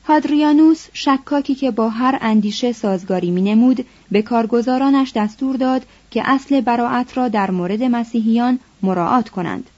هادریانوس 0.05 0.87
شکاکی 0.93 1.55
که 1.55 1.71
با 1.71 1.89
هر 1.89 2.19
اندیشه 2.21 2.73
سازگاری 2.73 3.31
می 3.31 3.43
نمود 3.43 3.87
به 4.11 4.23
کارگزارانش 4.23 5.13
دستور 5.17 5.57
داد 5.57 5.83
که 6.11 6.23
اصل 6.25 6.61
براعت 6.61 7.17
را 7.17 7.29
در 7.29 7.51
مورد 7.51 7.83
مسیحیان 7.83 8.59
مراعات 8.83 9.29
کنند. 9.29 9.71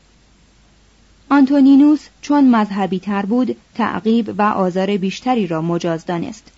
آنتونینوس 1.30 2.06
چون 2.22 2.50
مذهبی 2.50 2.98
تر 2.98 3.26
بود 3.26 3.56
تعقیب 3.74 4.34
و 4.38 4.42
آزار 4.42 4.96
بیشتری 4.96 5.46
را 5.46 5.62
مجاز 5.62 6.06
دانست. 6.06 6.52